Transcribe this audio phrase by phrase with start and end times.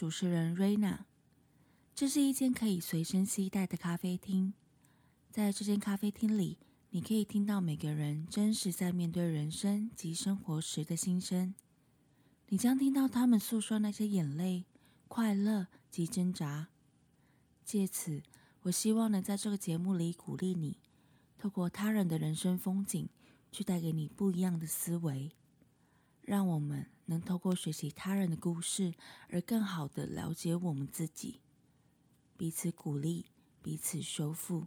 [0.00, 1.04] 主持人瑞娜。
[1.94, 4.54] 这是一间可以随身携带的咖啡厅，
[5.30, 6.56] 在这间咖啡厅里，
[6.88, 11.54] 你可以听到每个人真实在面对人生及生活时的心声。
[12.48, 14.64] 你将听到他们诉说那些眼泪、
[15.06, 16.68] 快乐及挣扎。
[17.62, 18.22] 借此，
[18.62, 20.78] 我希望能在这个节目里鼓励你，
[21.36, 23.06] 透过他人的人生风景，
[23.52, 25.32] 去带给你不一样的思维。
[26.22, 28.94] 让我们能透过学习他人的故事，
[29.30, 31.40] 而更好的了解我们自己，
[32.36, 33.26] 彼此鼓励，
[33.60, 34.64] 彼此修复。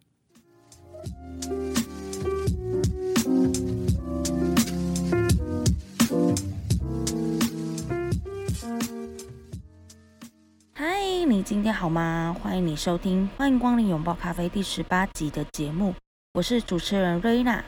[10.73, 12.35] 嗨，你今天好吗？
[12.43, 15.95] 欢迎你收听，欢迎光临拥抱咖啡第十八集的节目，
[16.33, 17.63] 我是主持人瑞娜。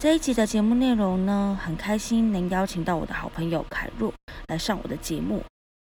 [0.00, 4.10] 这一集的节目内容呢，很开心能邀请到我的好朋友凯若
[4.48, 5.44] 来上我的节目。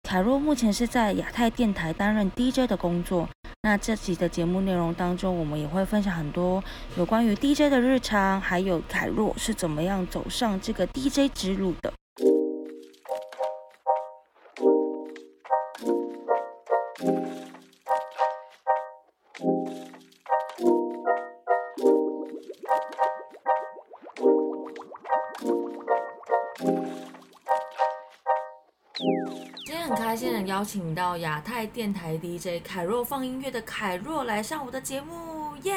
[0.05, 3.29] 凯若目前是在亚太电台担任 DJ 的工作。
[3.61, 6.61] 那这集的节目内容当中，我们也会分享很多
[6.97, 11.93] 有关于 DJ 的日常，还有凯若是怎么样走上这个 DJ 之路的。
[30.53, 35.73] 邀请到亚太电台 DJ 凯若放音乐的凯若来上我的节目，耶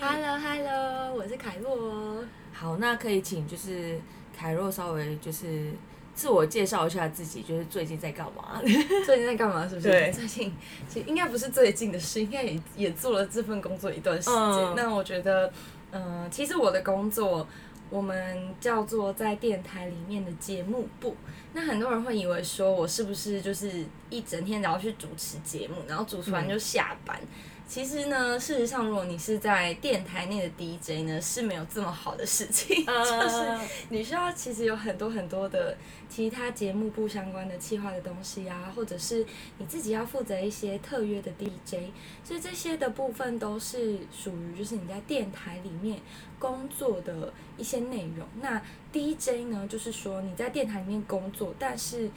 [0.00, 2.24] Hello Hello，我是凯若。
[2.50, 4.00] 好，那可以请就是
[4.34, 5.72] 凯若稍微就是
[6.14, 8.58] 自我介绍一下自己，就是最近在干嘛？
[9.04, 9.68] 最近在干嘛？
[9.68, 9.90] 是不是？
[9.90, 10.54] 对最近
[10.88, 14.38] 其实应该不是最近的事，应该也也做了这份工作一段时间。
[14.38, 15.52] 嗯那我觉得，
[15.90, 17.46] 嗯、其实我的工作
[17.90, 21.16] 我们叫做在电台里面的节目部。
[21.52, 27.20] 那很多人会以为说我是不是就是一整天然后去主持节目，然后主持完就下班。
[27.68, 35.76] 其实呢，事实上，如果你是在电台内的 DJ 呢，是没有这么好的事情， 就是你需要其实有很多很多的
[36.08, 39.24] 其他节目不相关的企划的东西啊，或者是
[39.58, 41.92] 你自己要负责一些特约的 DJ，
[42.24, 46.00] 所以这些的部分都是属于就是你在电台里面
[46.38, 48.26] 工作的一些内容。
[48.40, 52.10] 那 DJ 呢，就是说你在电台里面工作，但是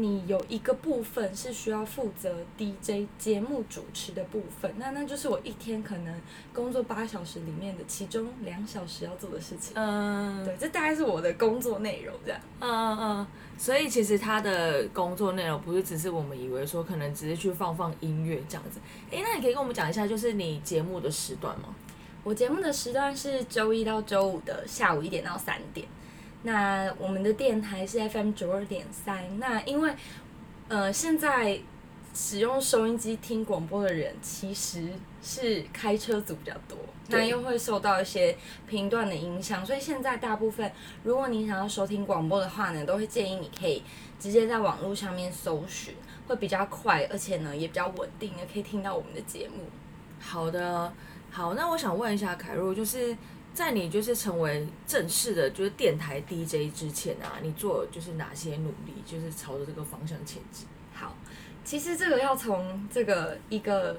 [0.00, 6.20] 你有一个部分是需要负责 DJ 节目主持的部分，那那就是我一天可能
[6.54, 9.72] 工作八小时里面的其中两小时要做的事情。
[9.74, 12.40] 嗯对，这大概是我的工作内容这样。
[12.60, 13.26] 嗯嗯嗯，
[13.58, 18.78] 所以其实他的工作内容不是只是我们以为说可能只是去放放音乐这样子。
[19.10, 21.74] 诶，那你可以跟我们讲一下，就是你节目的时段吗？
[22.22, 25.88] 我节目的时段是周一到周五的下午一点到三点。
[26.42, 29.38] 那我们的电台是 FM 九二点三。
[29.38, 29.92] 那因为
[30.68, 31.60] 呃现在
[32.14, 34.88] 使用收音机听广播的人其实
[35.22, 36.76] 是开车族比较多，
[37.08, 40.70] 那又会受到一些频段的影响，所以现在大部分
[41.04, 43.82] 如果你想要收听广播的话呢，都会建议你可以
[44.18, 45.94] 直接在网络上面搜寻，
[46.26, 49.64] 会比较快，而且呢也比较稳定的可以听到我们的节目。
[50.18, 50.92] 好的，
[51.30, 53.16] 好，那我想问一下凯若，就是
[53.54, 60.66] 在你就是成为正式的就是电台 DJ 之前啊，你做就是哪些努力，就是朝着这个方向前进？
[60.94, 61.16] 好，
[61.64, 63.96] 其实这个要从这个一个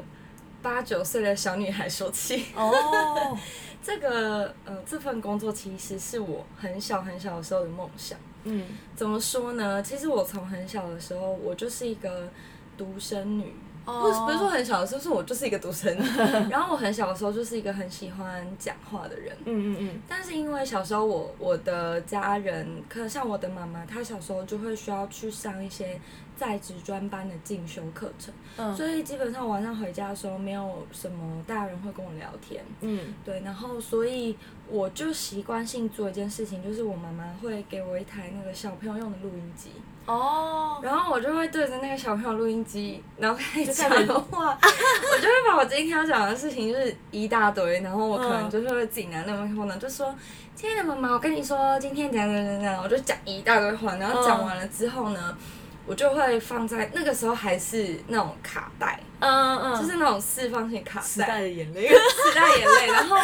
[0.62, 2.46] 八九岁的小女孩说起。
[2.56, 3.38] 哦，
[3.84, 8.18] 这个呃，这份工作其实是我很小很小的时候的梦想。
[8.46, 9.84] 嗯怎么说呢？
[9.84, 12.30] 其实我从很小的时候，我就是一个
[12.78, 13.54] 独生女。
[14.02, 16.04] 不是不是说很小的时候，是我就是一个独生女。
[16.50, 19.36] 然后我很小的时候就是一个很喜欢讲话的人。
[19.46, 26.00] 嗯嗯嗯，但是因为小时候我我的家人，可能像我的妈妈，她小时候就会需要去上一些
[26.38, 32.64] 在职专班的进修课程，嗯所以基本上晚上回家的时候，没有什么大人会跟我聊天。
[32.82, 34.38] 嗯对，然后所以
[34.70, 39.72] 我就习惯性做一件事情，就是我妈妈会给我一台那个小朋友用的录音机，
[40.06, 43.90] 哦，然后我就会对着那个小朋友录音机，然后开始讲
[44.32, 48.50] 话， 我就会把我今天要讲的事情就是一大堆，然后我可能嗯。
[48.50, 50.14] 就是会自己拿那个麦克风呢，就说
[50.56, 55.38] ：“亲爱的妈妈，我跟你说，今天怎样怎样怎样。”我就讲一大堆话，然后讲完了之后呢，
[55.86, 61.88] 我就会放在那个时候还是那种卡带，嗯嗯，就是那种四方形卡时代带，的眼泪。
[61.90, 62.88] 时代眼泪。
[62.88, 63.18] 然后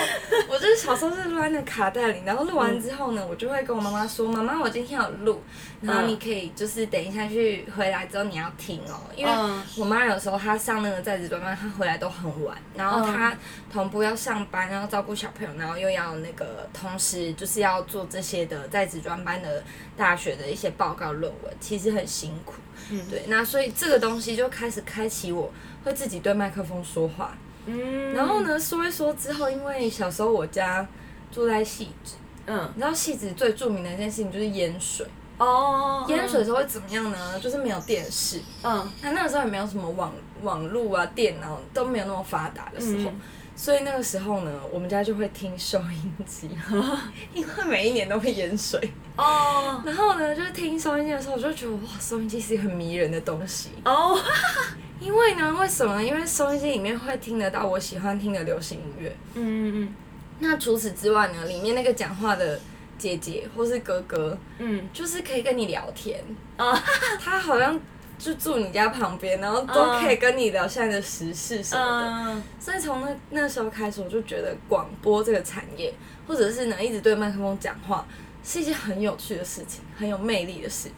[0.49, 5.41] 我就是小时候是录在那卡带里，然后录完之后呢，我就会跟我妈妈说：“妈妈，我今天有录，
[5.81, 13.35] 然后你可以就是等一下去回来之后你要听哦，因为嗯我妈有时候她上那个在职专班，她回来都很晚，然后她
[13.71, 19.63] 同步要上班，然后照顾小朋友，然后又要那个同时就是要做这些的在职专班的
[19.95, 22.53] 大学的一些报告论文，其实很辛苦。
[22.91, 25.51] 嗯对，那所以这个东西就开始开启我
[25.83, 27.37] 会自己对麦克风说话。
[27.65, 28.41] 嗯，然后？
[28.41, 30.87] 呢，说一说之后，因为小时候我家
[31.31, 35.05] 住在戏子，嗯，你知道戏子最著名的一件事情就是淹水。
[35.37, 37.39] 哦，淹水的时候会怎么样呢？
[37.39, 40.13] 就是没有电视，嗯，那那个时候也没有什么网
[40.43, 43.21] 网络啊、电脑都没有那么发达的时候，嗯
[43.55, 46.49] 所以那个时候呢，我们家就会听收音机，
[47.33, 48.79] 因为每一年都会淹水。
[49.15, 53.69] 哦，然后呢，就是听收音机的时候，我就觉得哇，收音机是一个很迷人的东西。
[53.85, 54.19] 哦，
[54.99, 56.03] 因为呢，为什么呢？
[56.03, 59.15] 因为收音机里面会听得到我喜欢听的流行音乐。
[59.35, 59.95] 嗯嗯嗯
[60.39, 62.59] 那除此之外呢，里面那个讲话的
[62.97, 66.21] 姐姐或是哥哥，嗯就是可以跟你聊天。
[66.57, 66.83] 嗯，啊，
[67.23, 67.79] 他好像
[68.17, 72.07] 就住你家旁边，然后都可以跟你聊现在的时事什么的。
[72.07, 75.93] 嗯所以从那那时候开始，我就觉得广播这个产业，
[76.27, 78.05] 或者是能一直对麦克风讲话，
[78.43, 80.89] 是一件很有趣的事情，很有魅力的事。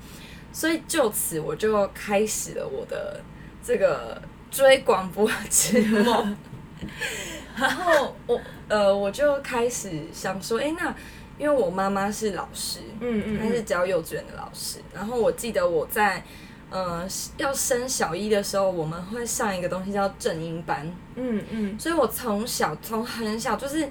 [0.53, 3.21] 所以就此我就开始了我的
[3.63, 6.35] 这个追广播之梦。
[7.57, 10.95] 然后我呃我就开始想说，哎、那
[11.37, 14.79] 因为我妈妈是老师，嗯嗯，她是教幼稚园的老师。
[14.93, 16.23] 然后我记得我在
[16.69, 20.85] 呃要升小一的时候，我们会上一个东西叫正音班，
[21.15, 23.87] 嗯嗯所以我从小从很小就是。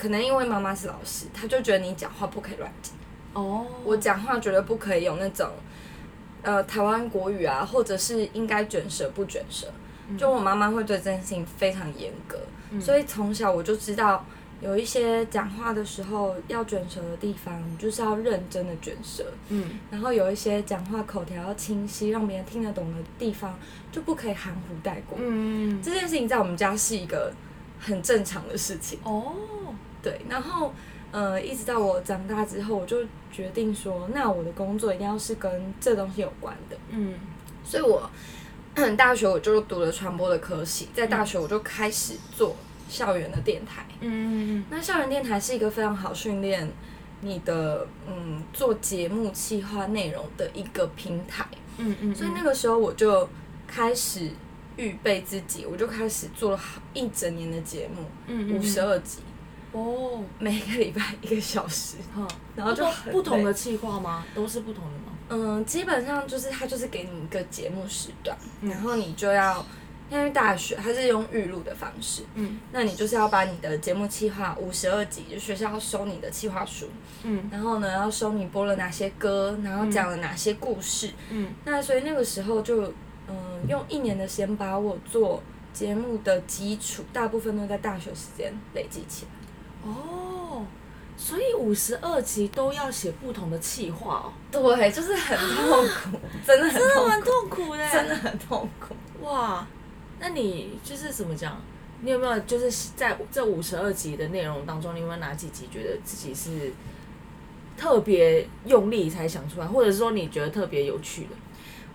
[0.00, 2.94] 可能因为妈妈是老师，她就觉得你讲话不可以乱讲。
[3.34, 5.46] 哦，我讲话绝对不可以有那种，
[6.40, 9.66] 呃，台湾国语啊，或者是应该卷舌不卷舌。
[10.16, 12.38] 就我妈妈会对这件事情非常严格，
[12.80, 14.24] 所以从小我就知道
[14.60, 19.24] 有一些讲话的时候要卷舌的地方，就是要认真的卷舌。
[19.48, 23.58] 嗯然后有一些讲话口条要清晰，让别人听得懂的地方，
[23.90, 25.16] 就不可以含糊带过。
[25.20, 27.32] 嗯这件事情在我们家是一个
[27.78, 28.98] 很正常的事情。
[29.02, 29.32] 哦，
[30.02, 30.74] 对，然后
[31.10, 32.98] 呃，一直到我长大之后，我就
[33.32, 36.76] 决定说，那我的工作一定要是跟这东西有关的。
[36.90, 37.14] 嗯
[37.64, 38.08] 所以我
[38.96, 42.54] 大学我就读了传播的科系，在大学我就开始做
[42.90, 43.86] 校园的电台。
[44.00, 46.70] 嗯那校园电台是一个非常好训练
[47.20, 51.46] 你的嗯做节目企划内容的一个平台。
[51.78, 53.26] 嗯嗯，所以那个时候我就
[53.66, 54.30] 开始
[54.76, 59.20] 预备自己，我就开始做了好一整年的节目，嗯五十二集，
[59.72, 61.96] 哦，每个礼拜一个小时。
[62.14, 62.26] 哈，
[62.56, 64.24] 然后就不同的累企划吗？
[64.34, 65.12] 都是不同的吗？
[65.28, 69.64] 嗯，基本上就是它就是给你一个节目时段，然后你就要，
[70.10, 72.58] 因为大学它是用预录的方式，嗯。
[72.72, 76.88] 那你就是要把你的节目计划五十二集，就学校要收你的计划书，
[77.22, 77.48] 嗯。
[77.50, 81.54] 然后呢要收你播了哪些歌，然后讲了哪些故事，嗯。
[81.64, 82.92] 那所以那个时候就
[83.28, 83.34] 嗯
[83.68, 85.42] 用一年的时间把我做
[85.72, 89.88] 节目的基础，大部分都在大学时间累积起来。
[89.88, 90.66] 哦，
[91.16, 98.94] 所以五十二集都要写不同的企划哦，对，就是很痛苦，真的很 真的蛮痛苦，痛苦的，真的很痛苦。
[99.22, 99.66] 哇，
[100.20, 101.60] 那你就是怎么讲？
[102.02, 106.72] 你有没有就是在这五十二集的内容当中，你有没有哪几集觉得自己是
[107.76, 111.30] 特别用力才想出来，或者说你觉得特别有趣的？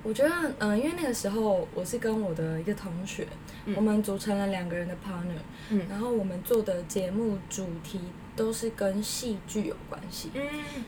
[0.04, 3.28] 我觉得，嗯、因为那个时候我是跟我的一个同学，
[3.76, 5.42] 我们组成了两个人的 partner，
[5.72, 8.00] 嗯然后我们做的节目主题
[8.36, 10.44] 都是跟戏剧有关系，嗯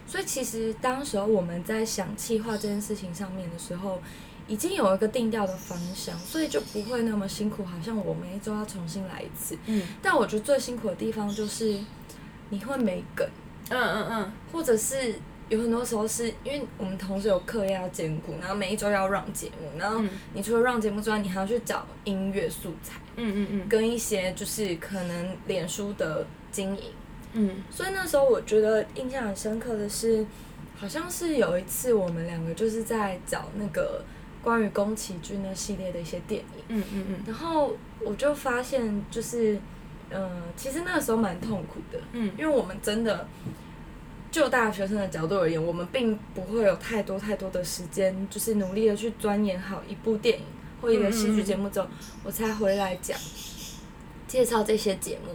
[0.05, 3.99] 所以其实当时候我们在想企划这件事情上面的时候，
[4.47, 9.57] 已经有一个定调的方向，所以就不会那么辛苦，好像我每一周要重新来一次。
[9.65, 9.85] 嗯。
[10.01, 11.77] 但我觉得最辛苦的地方就是
[12.49, 13.27] 你会没梗，
[13.69, 14.31] 嗯嗯嗯。
[14.51, 15.15] 或者是
[15.49, 20.09] 有很多时候是因为我们同时有课业要兼顾，然后每一周要让节目，然后嗯。
[20.33, 23.69] 你除了让节目之外，你还要去找音乐素材，嗯嗯嗯。
[23.69, 26.83] 跟一些就是可能脸书的经营。
[27.33, 27.63] 嗯。
[27.69, 30.25] 所以那时候我觉得印象很深刻的是，
[30.77, 34.03] 好像是有一次我们两个就是在找那个
[34.47, 39.59] 关于宫崎骏那系列的一些电影，嗯嗯嗯然后我就发现就是，
[40.09, 43.27] 呃，其实那个时候蛮痛苦的，嗯因为我们真的。
[44.29, 50.45] 就大学生的角度而言，我们并不会有太多太多的时间，就是努力的去钻研好一部电影
[50.81, 51.87] 或一个戏剧节目之后，
[52.23, 53.17] 我才回来讲
[54.27, 55.33] 介绍这些节目。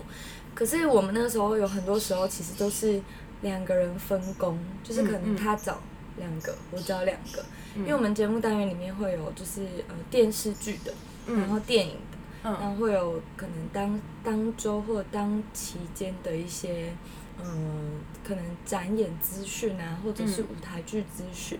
[0.54, 3.00] 可是我们那个时候有很多时候其实都是
[3.40, 5.80] 两个人分工，就是可能他找
[6.16, 7.44] 两个，我只要两个，
[7.76, 10.92] 因为我们节目单元里面会有就是呃电视剧的，
[11.26, 11.38] 嗯。
[11.40, 16.92] 然后电影的，然嗯后会有可能当当周或当期间的一些，
[17.42, 20.44] 嗯，可能展演资讯啊，或者是嗯。
[20.44, 21.58] 舞台剧资讯。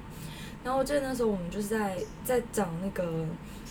[0.64, 3.26] 然后我记得那时候我们就是在在找那个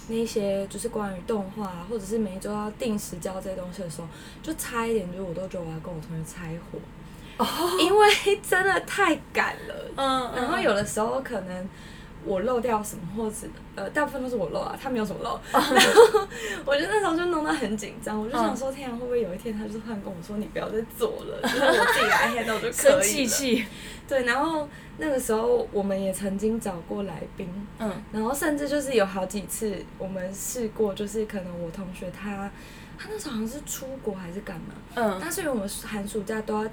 [0.10, 4.08] 那些就是关于动画啊，或者是每一周要定时交这些东西的时候，
[4.44, 6.78] 就差一点就是我都觉得我要跟我同学拆伙，
[7.80, 8.10] 因为
[8.48, 9.76] 真的太赶了。
[9.96, 11.70] 嗯，然后有的时候可能
[12.24, 13.36] 我漏掉什么，或者
[13.76, 15.40] 呃，大部分都是我漏啊，他没有什么漏。
[15.52, 16.28] 然后
[16.66, 23.02] 我就那时候就弄得很紧张， 我就想说，天啊，会不会有一天他就是突然跟我说，你不要再做了，就是我自己来 handle 就可以了。
[23.02, 23.66] 气气，
[24.08, 24.68] 对，然后
[24.98, 27.48] 那个时候我们也曾经找过来宾，
[27.80, 32.50] 嗯然后甚至就是有好几次我们试过，就是可能我同学他
[33.02, 35.18] 他那时候好像是出国还是干嘛，嗯。
[35.20, 36.70] 但是因为我们寒暑假都要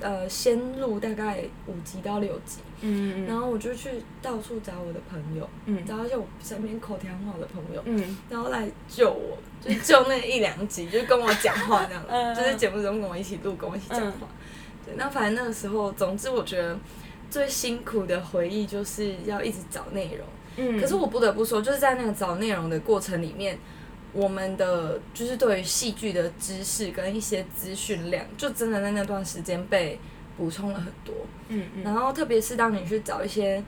[0.00, 5.84] 呃先录大概五集到六集，嗯然后我就去到处找我的朋友，嗯。
[5.86, 8.16] 找一些我身边口条很好的朋友，嗯。
[8.28, 14.26] 然后来救我，就救那一两集， 就跟我讲话这样子，嗯就是节目中跟我一起录，跟我一起讲话。
[14.84, 16.76] 对，那反正那个时候，总之我觉得
[17.30, 20.26] 最辛苦的回忆就是要一直找内容。
[20.56, 23.56] 嗯，可是我不得不说，就是在那个找内容的过程里面，
[24.12, 29.98] 我们的就是对于戏剧的知识跟一些资讯量，就真的在那段时间被
[30.36, 31.14] 补充了很多。
[31.48, 33.62] 嗯嗯然后特别是当你去找一些，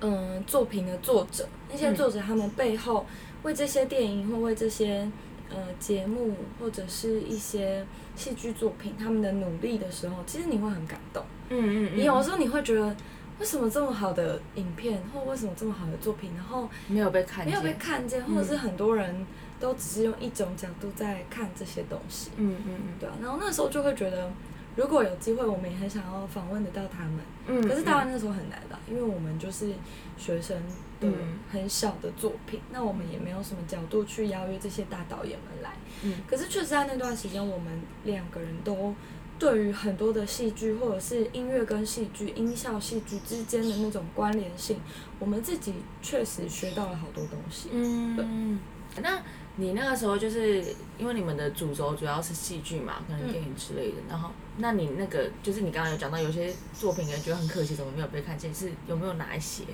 [0.00, 3.06] 嗯，作品的作者，那些嗯作者他们背后
[3.42, 5.10] 为这些电影或为这些
[5.50, 7.84] 呃节目或者是一些
[8.16, 11.24] 戏剧作品他们的努力的时候，其实你会很感动。
[11.48, 12.96] 嗯嗯，你有的时候你会觉得，
[13.38, 19.26] 为什么这么好的影片或为什么这么好的作品，然后没有被看见，没有被看见，或者是很多人
[19.58, 22.30] 都只是用一种角度在看这些东西。
[22.36, 24.30] 嗯嗯嗯对啊，然后那时候就会觉得，
[24.76, 27.18] 如果有机会，我们也很想要访问得到他们。
[27.46, 29.72] 嗯，可是当然那时候很难啦，因为我们就是
[30.16, 30.56] 学生
[31.00, 35.70] 的嗯很小的作品，那我们也没有什么角度去邀约这些大导演们来。
[36.02, 38.94] 嗯可是确实在那段时间，我们两个人都
[39.38, 44.78] 对于很多的戏剧或者是音乐跟戏剧、音效戏剧之间的那种关联性，
[45.18, 47.68] 我们自己确实学到了好多东西。
[47.72, 48.58] 嗯，
[49.02, 49.20] 那
[49.56, 50.64] 你那个时候就是
[50.98, 58.54] 因为你们的主轴主要是戏剧嘛，可能电影之类的，然后那你那个就是你刚刚有讲到有些作品，感觉得很可惜，怎么没有被看见？
[58.54, 59.64] 是有没有哪一些？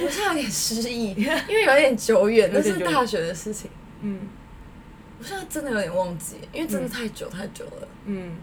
[0.00, 3.70] 我现在有点失忆， 因为有点久远，那是大学的事情。
[4.00, 4.20] 嗯
[5.18, 7.88] 我现在真的有点忘记，因为真的太久、太久了。
[8.06, 8.36] 嗯，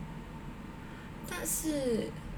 [1.29, 1.71] 但是，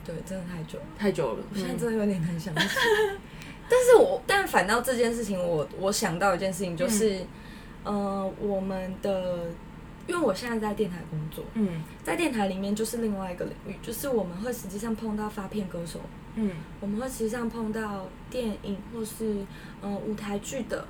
[0.06, 0.86] 对，真的太久了。
[0.98, 2.62] 太久了，我现在嗯真的有点难想起。
[3.70, 7.26] 但是我但反倒这件事情我，我想到一件事情，就是，
[7.86, 9.46] 呃，我们的，
[10.08, 11.82] 因为我现在在电台工作，嗯。
[12.04, 16.02] 在电台里面就是另外一个领域，就是我们会实际上碰到发片歌手，
[16.36, 16.52] 嗯。
[16.82, 19.38] 我们会实际上碰到电影或是
[19.82, 20.86] 呃舞台剧的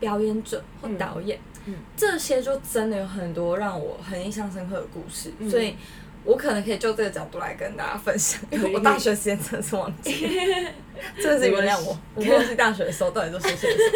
[0.00, 0.98] 表演者或嗯。
[0.98, 1.76] 导演，嗯。
[1.96, 5.48] 这些就真的有很多让我很印象深刻的故事，嗯。
[5.48, 5.76] 所以
[6.24, 10.28] 我可能可以就这个角度来跟大家分享，因为我大学时间真的是忘记，
[11.20, 13.92] 真的是原谅我，我忘记大学的时候到底都是些什么。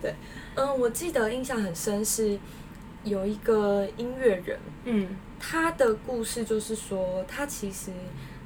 [0.00, 0.14] 对，
[0.54, 2.38] 嗯，我记得印象很深是
[3.04, 5.08] 有一个音乐人，嗯。
[5.44, 7.90] 他的故事就是说，他其实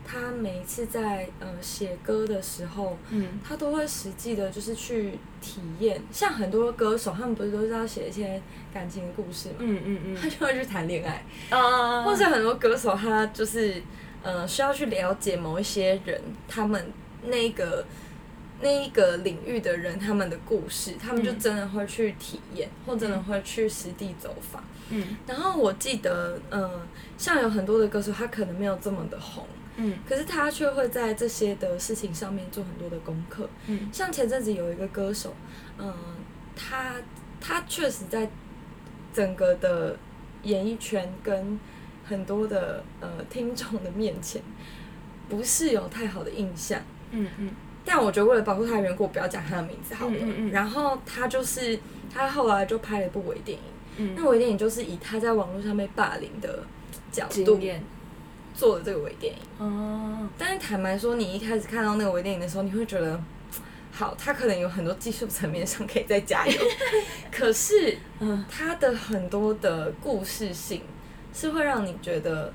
[0.06, 6.00] 他每一次在呃写歌的时候，嗯他都会实际的，就是去体验。
[6.12, 8.40] 像很多歌手，他们不是都是要写一些
[8.72, 13.82] 感情的故事嘛，嗯嗯嗯他就会去谈恋爱，啊，或者很多歌手他就是
[14.22, 16.92] 呃需要去了解某一些人，他们
[17.24, 17.84] 那个。
[18.58, 24.64] 那一个领域的人，他们的故事，他们就嗯真的会去体验，或真的会去实地走访。
[24.88, 26.70] 嗯然后我记得，嗯、
[27.18, 29.46] 像有很多的歌手，他可能没有这么的红，
[29.76, 29.98] 嗯。
[30.08, 33.48] 可是他却会在这些的事情上面做很多的功课。
[33.66, 33.88] 嗯。
[33.92, 35.34] 像前阵子有一个歌手，
[35.78, 35.94] 嗯、
[36.54, 36.94] 他
[37.40, 38.28] 他确实在
[39.12, 39.96] 整个的
[40.42, 41.58] 演艺圈跟
[42.04, 44.42] 很多的呃听众的面前，
[45.28, 46.80] 不是有太好的印象。
[47.10, 47.50] 嗯嗯。
[47.84, 50.12] 但我觉得为了保护他的缘故，我不要讲他的名字好了。
[50.12, 50.50] 嗯嗯嗯。
[50.50, 51.78] 然后他就是
[52.12, 53.64] 他后来就拍了一部微电影，
[53.98, 56.64] 嗯，那微电影就是以他在网络上被霸凌的
[57.12, 57.60] 角度
[58.56, 59.40] 做的这个微电影。
[59.64, 63.20] 哦，但是坦白说，你一开始看到那个微电影的时候，你会觉得，
[63.92, 66.60] 好，他可能有很多技术层面上可以再加油，
[67.30, 70.82] 可是嗯他的很多的故事性
[71.32, 72.52] 是会让你觉得。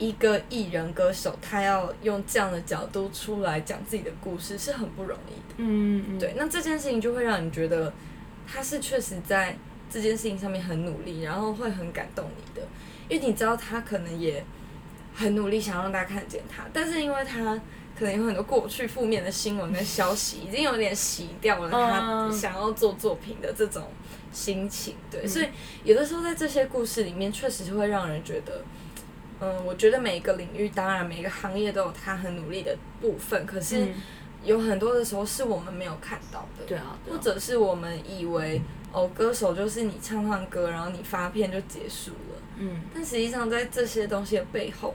[0.00, 5.54] 一个艺人歌手，他要用这样的角度出来讲自己的故事，是很不容易的。
[5.56, 7.92] 嗯嗯，对，那这件事情就会让你觉得
[8.46, 9.56] 他是确实在
[9.90, 12.64] 这件事情上面很努力，然后会很感动你的，
[13.08, 14.40] 因为你知道他可能也
[15.18, 17.60] 很努力想让大家看见他，但是因为他
[17.98, 23.82] 可能有很多过去负面的新闻跟消息，已经有点洗掉了他嗯想要做作品的这种
[24.32, 24.94] 心情。
[25.10, 25.48] 对，嗯所以
[25.82, 28.62] 有的时候在这些故事里面，确实是会让人觉得，
[29.40, 33.94] 嗯，我觉得每一个领域，当然每个行业都有他很努力的部分，可是嗯
[34.44, 36.64] 有很多的时候是我们没有看到的。
[36.64, 42.27] 对啊，对啊或者是我们以为哦，歌手就是你唱唱歌，然后你发片就结束了。
[42.58, 44.94] 嗯但实际上，在这些东西的背后，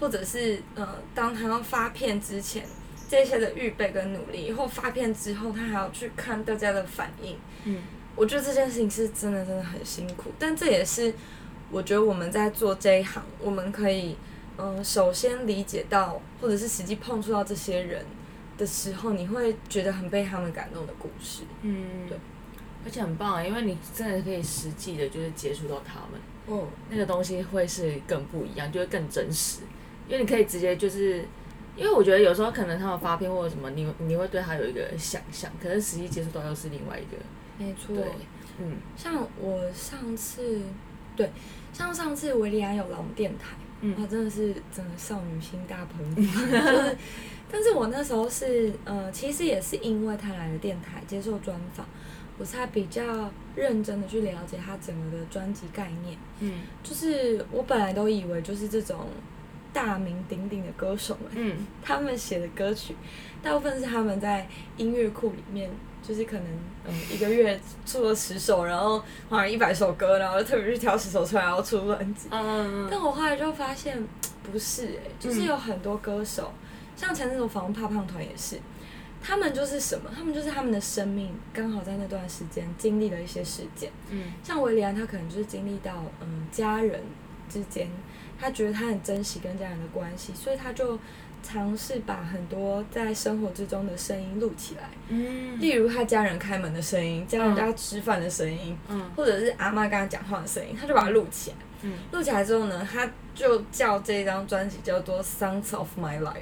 [0.00, 2.64] 或者是呃，当他要发片之前，
[3.08, 7.36] 这些的预备跟努力，或发片之后，他还要去看大家的反应。
[7.64, 7.82] 嗯
[8.14, 11.14] 我觉得这件事情是真的真的很辛苦，但这也是
[11.70, 14.14] 我觉得我们在做这一行，我们可以
[14.58, 18.04] 嗯、呃首先理解到，或者是实际碰触到这些人
[18.58, 21.44] 的时候，你会觉得很被他们感动的故事。
[21.62, 22.18] 嗯，对，
[22.84, 26.20] 而且很棒啊，因为你真的可以实际的，就是接触到他们。
[26.52, 29.60] 哦，那个东西会是更不一样，就会更真实，
[30.08, 31.24] 因为你可以直接就是，
[31.76, 37.16] 因为我觉得有时候可能他们发片或者什么，你你会对他有一个想象，可是实际接触到又是另外一个，
[37.58, 37.94] 没错。
[37.94, 38.04] 对，
[38.58, 40.60] 嗯像我上次，
[41.16, 41.30] 对，
[41.72, 46.40] 像上次维利安有来我们电台，嗯他，真的是真的少女心大喷发，
[46.70, 46.96] 就是，
[47.50, 51.86] 但是我那时候是，呃，其实也是因为他来了电台接受专访，
[52.38, 53.02] 我才比较
[53.54, 56.16] 认真的去了解他整个的专辑概念。
[56.40, 59.06] 嗯就是我本来都以为就是这种
[59.72, 62.94] 大名鼎鼎的歌手们，嗯 他们写的歌曲，
[63.42, 64.46] 大部分是他们在
[64.76, 65.70] 音乐库里面，
[66.02, 66.44] 就是可能
[66.86, 68.98] 嗯一个月出了十首，然后
[69.28, 72.28] 好像一百首歌，然后特别去挑十首出来，然后出专辑。
[72.30, 73.96] 嗯但我后来就发现
[74.42, 76.52] 不是诶、就是嗯有很多歌手，
[76.96, 78.58] 像前阵子我访问胖胖团也是，
[79.22, 80.10] 他们就是什么？
[80.14, 83.90] 他们就是他们的生命刚好在那段时间经历了一些事件。
[84.10, 84.32] 嗯。
[84.42, 87.00] 像维里安，他可能就是经历到嗯家人
[87.48, 87.88] 之间，
[88.38, 90.98] 他觉得他很珍惜跟家人的关系，所以他就
[91.42, 95.60] 尝试把很多在生活之中的声音录起来，嗯。
[95.60, 99.10] 例如他家人开门的声音，家人家吃饭的声音，嗯。
[99.16, 101.56] 或者是阿妈跟他讲话的声音，他就把它录起来。
[101.82, 101.94] 嗯。
[102.10, 106.32] 录起来之后呢，他就叫这张专辑叫做《Sounds of My Life》，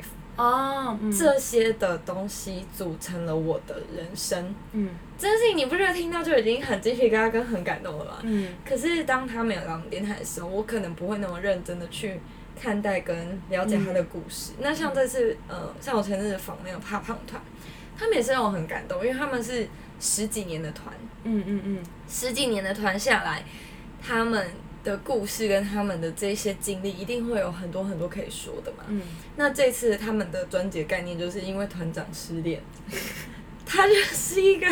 [0.41, 4.55] 啊嗯这些的东西组成了我的人生。
[4.73, 8.19] 嗯这件事情你不觉得听到就已经很鸡皮疙瘩跟很感动了吗？
[8.23, 12.19] 嗯可是当他没有来我们电台的时候，我可能不会那么认真的去
[12.61, 14.53] 看待跟了解他的故事。
[14.61, 17.41] 那像这次，呃，像我前阵子访那个怕胖团，
[17.99, 19.69] 他们也是让我很感动，因为他们是
[20.01, 23.45] 十几年的团，嗯嗯嗯十几年的团下来，
[24.03, 24.51] 他们
[24.83, 28.85] 的故事跟他们的这些经历，一定会有很多很多可以说的嘛。
[28.89, 29.03] 嗯
[29.43, 32.61] 那这次他们的专辑概念就是因为团长失恋，
[33.65, 34.67] 他就是一个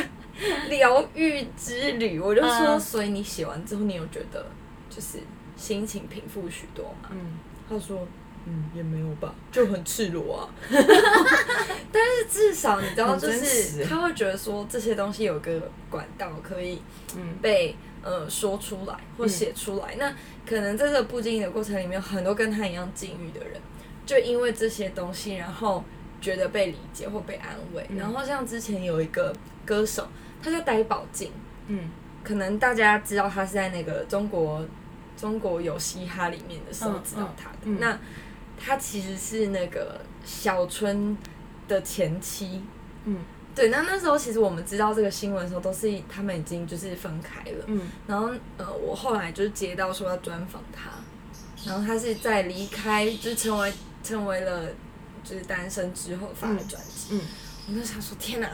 [0.68, 2.20] 疗愈之旅。
[2.20, 4.44] 我就说，嗯所以你写完之后，你有觉得
[4.90, 5.20] 就是
[5.56, 7.08] 心情平复许多吗？
[7.12, 8.06] 嗯他说，
[8.44, 10.44] 嗯，也没有吧，就很赤裸啊。
[11.90, 16.82] 但是至少你知道，就是他会觉得说这些东西有个管道可以
[17.16, 19.94] 嗯被呃说出来或嗯写出来。
[19.96, 20.14] 那
[20.46, 23.60] 可能在这个不经意的过程里面，有很多跟他一样境遇的人，
[24.08, 25.84] 就因为这些东西，然后
[26.18, 27.84] 觉得被理解或被安慰。
[27.90, 29.34] 嗯然后像之前有一个
[29.66, 30.08] 歌手，
[30.42, 31.30] 他叫戴宝静，
[31.66, 31.90] 嗯
[32.24, 34.66] 可能大家知道他是在那个中国
[35.14, 37.58] 中国有嘻哈里面的时候嗯知道他的。
[37.64, 37.98] 嗯嗯那
[38.58, 41.14] 他其实是那个小春
[41.68, 42.62] 的前妻。
[43.04, 43.18] 嗯
[43.54, 47.64] 对，那那时候其实我们知道这个新闻的时候，都是他们已经就是分开了。
[47.66, 50.90] 嗯然后呃，我后来就是接到说要专访他，
[51.68, 53.72] 然后他是在离开，就是成为
[54.08, 54.62] 成为了
[55.24, 57.08] 就是单身之后发的专辑。
[57.12, 57.20] 嗯
[57.68, 58.48] 我就想说，天哪，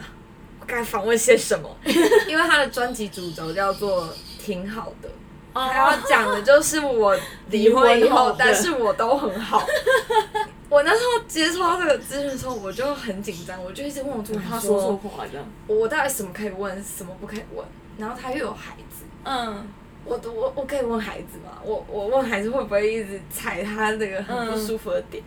[0.59, 1.69] 我该访问些什么？
[2.27, 5.09] 因为他的专辑主轴叫做“挺好的”，
[5.55, 7.17] 他要讲的就是我
[7.49, 9.65] 离婚以后，但是我都很好。
[10.67, 17.65] 我那时候接触到这个资讯的时候，我就很紧张，我就一直问我助理他说错话这样，我到底什么可以问，什么不可以问？
[17.97, 19.65] 然后他又有孩子，嗯
[20.03, 21.57] 我我我可以问孩子吗？
[21.63, 25.23] 我我问孩子会不会一直踩他那个很不舒服的点？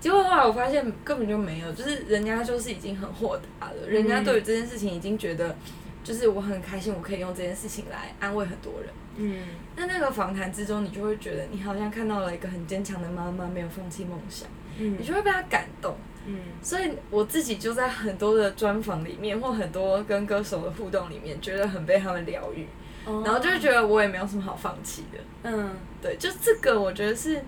[0.00, 5.56] 结果后来我发现根本就没有，就是人家就是已经很豁达了，人家对于这件事情已经觉得，
[6.04, 8.90] 就是我很开心，我可以用这件事情来安慰很多人。
[9.16, 9.42] 嗯。
[9.76, 15.96] 那那个访谈之中，你就会觉得你好像看到了一个很坚强的妈妈，没有放弃梦想，你嗯就会被他感动。
[16.26, 16.38] 嗯。
[16.62, 22.66] 所以我自己就在很多的专访里面，或很多跟歌手的互动里面，觉得很被他们疗愈，
[23.04, 23.22] 哦。
[23.24, 25.18] 然后就会觉得我也没有什么好放弃的。
[25.42, 25.70] 嗯。
[26.00, 27.42] 对，就这个，我觉得是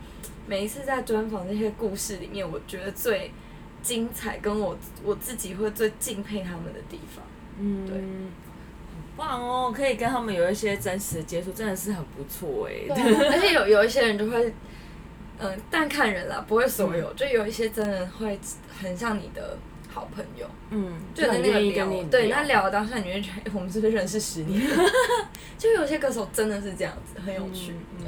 [0.50, 3.30] 每一次在专访那些故事里面，我觉得最
[3.84, 7.24] 精彩，跟我我自己会最敬佩他们的地方。
[7.60, 8.02] 嗯，对很
[9.16, 12.72] 棒哦，可以跟他们有一些真实的接触，真的是很不错哎。
[13.30, 14.52] 而且有有一些人就会，
[15.38, 18.36] 嗯、但看人啦，不会所有，就有一些真的会
[18.76, 19.56] 很像你的
[19.88, 24.60] 好朋友，嗯，就在那个很愿意聊跟你对那聊的当下，你会觉得、哎我们是不是认识十年？
[25.56, 27.72] 就有些歌手真的是这样子，很有趣。
[28.00, 28.06] 嗯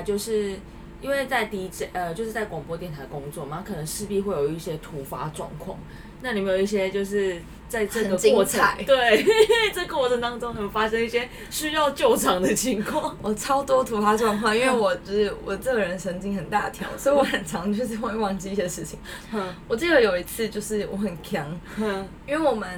[0.00, 0.56] 下，就是
[1.00, 5.78] 因为在 DJ 呃，就是在广播电台工作嘛，可能势必会有一些突发状况。
[6.22, 9.24] 那你们有一些就是在这个过程彩， 对
[9.72, 13.16] 这个过程当中有发生一些需要救场的情况？
[13.22, 18.98] 我超多突发状况，因为我就是我这个人神经很大条，所以我很常就是会忘记一些事情。
[19.32, 22.68] 哼我记得有一次就是我很强，哼因为我们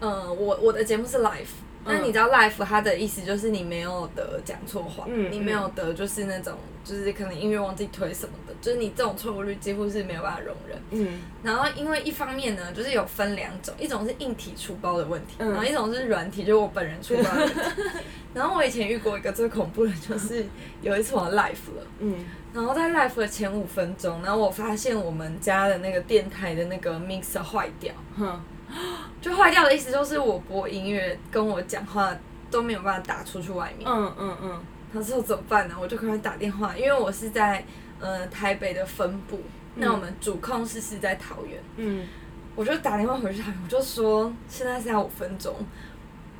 [0.00, 1.46] 呃我我的节目是 live，
[1.84, 10.78] 那嗯你知道 life 它的意思就是你没有得讲错话，嗯你没有得就是那种就是可能音乐忘记推什么的，就是你这种错误率几乎是没有办法容忍。
[10.90, 17.60] 嗯然后因为一方面呢，就是有分两种，一种是硬体出包的问题，嗯然后一种是软体，就是我本人出包的问题。
[18.34, 20.46] 然后我以前遇过一个最恐怖的，就是
[20.80, 21.86] 有一次我 live 了。
[21.98, 28.38] 嗯然后在 live 的前五分钟，然后我发现我们家的那个电台的那个 mixer 坏掉，哼
[29.20, 32.16] 就坏掉的意思就是我播音乐跟我讲话
[32.50, 33.88] 都没有办法打出去外面。
[33.88, 34.60] 嗯嗯嗯
[34.92, 35.74] 他说怎么办呢？
[35.80, 37.64] 我就赶快打电话，因为我是在
[37.98, 39.40] 呃台北的分部，
[39.76, 42.06] 那我们主控室是在桃园，嗯
[42.54, 45.54] 我就打电话回去，我就说现在剩下五分钟，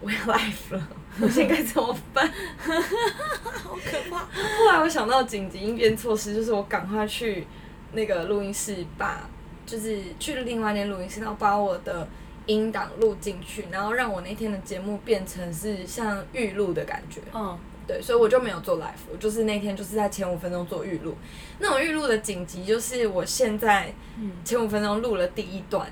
[0.03, 0.89] 我要 live 了，
[1.23, 2.31] 我现在该怎么办？
[2.61, 4.19] 好可怕。
[4.19, 7.47] 后来我想到紧急应变措施，就是我赶快去
[7.93, 9.27] 那个录音室把，
[9.65, 12.07] 就是去另外一间录音室，然后把我的
[12.47, 17.21] 音档录进去，然后让我那天的节目变成是像预录的感觉。
[17.35, 21.17] 嗯对，所以我就没有做 live，我就是那天就是在前五分钟做预录。
[21.59, 25.91] 那种预录的紧急就是我现在嗯前五分钟录了第一段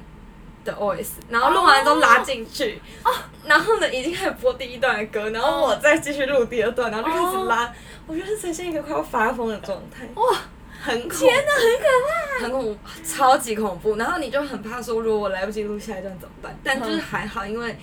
[0.64, 3.10] 的 OS，然后录完之后拉进去，哦，
[3.44, 7.74] 然后呢已经开始播第一段的歌，然后我再继续录第二段，然后就开始拉，
[8.06, 10.38] 我觉得呈现一个快要发疯的状态，哇，
[10.80, 13.96] 很恐怖，天哪，很可怕，很恐怖，超级恐怖。
[13.96, 16.58] 然后你就很怕说，如果我来不及录下一段怎么办？
[16.64, 17.76] 但就是还好，因为。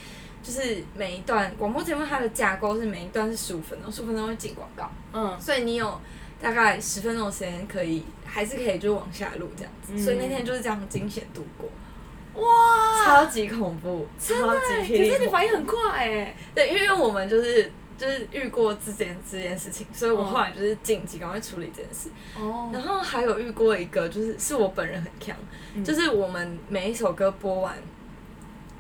[0.44, 6.00] 就是每一段广播节目，它的架构是每一段是十五分钟，十五分钟会进广告，嗯所以你有
[6.42, 9.92] 大概十分钟的时间可以，还是可以就往下录这样子。
[9.94, 11.70] 嗯所以那天就是这样惊险度过，
[12.42, 14.56] 哇，超级恐怖，超
[14.86, 16.34] 级可是你反应很快哎。
[16.56, 22.10] 对，因为我们就是就是遇过这件这件事情，所以我后来就是紧急赶快处理这件事。
[22.40, 22.70] 哦。
[22.72, 25.36] 然后还有遇过一个，就是是我本人很强，
[25.74, 25.84] 嗯。
[25.84, 27.76] 就是我们每一首歌播完，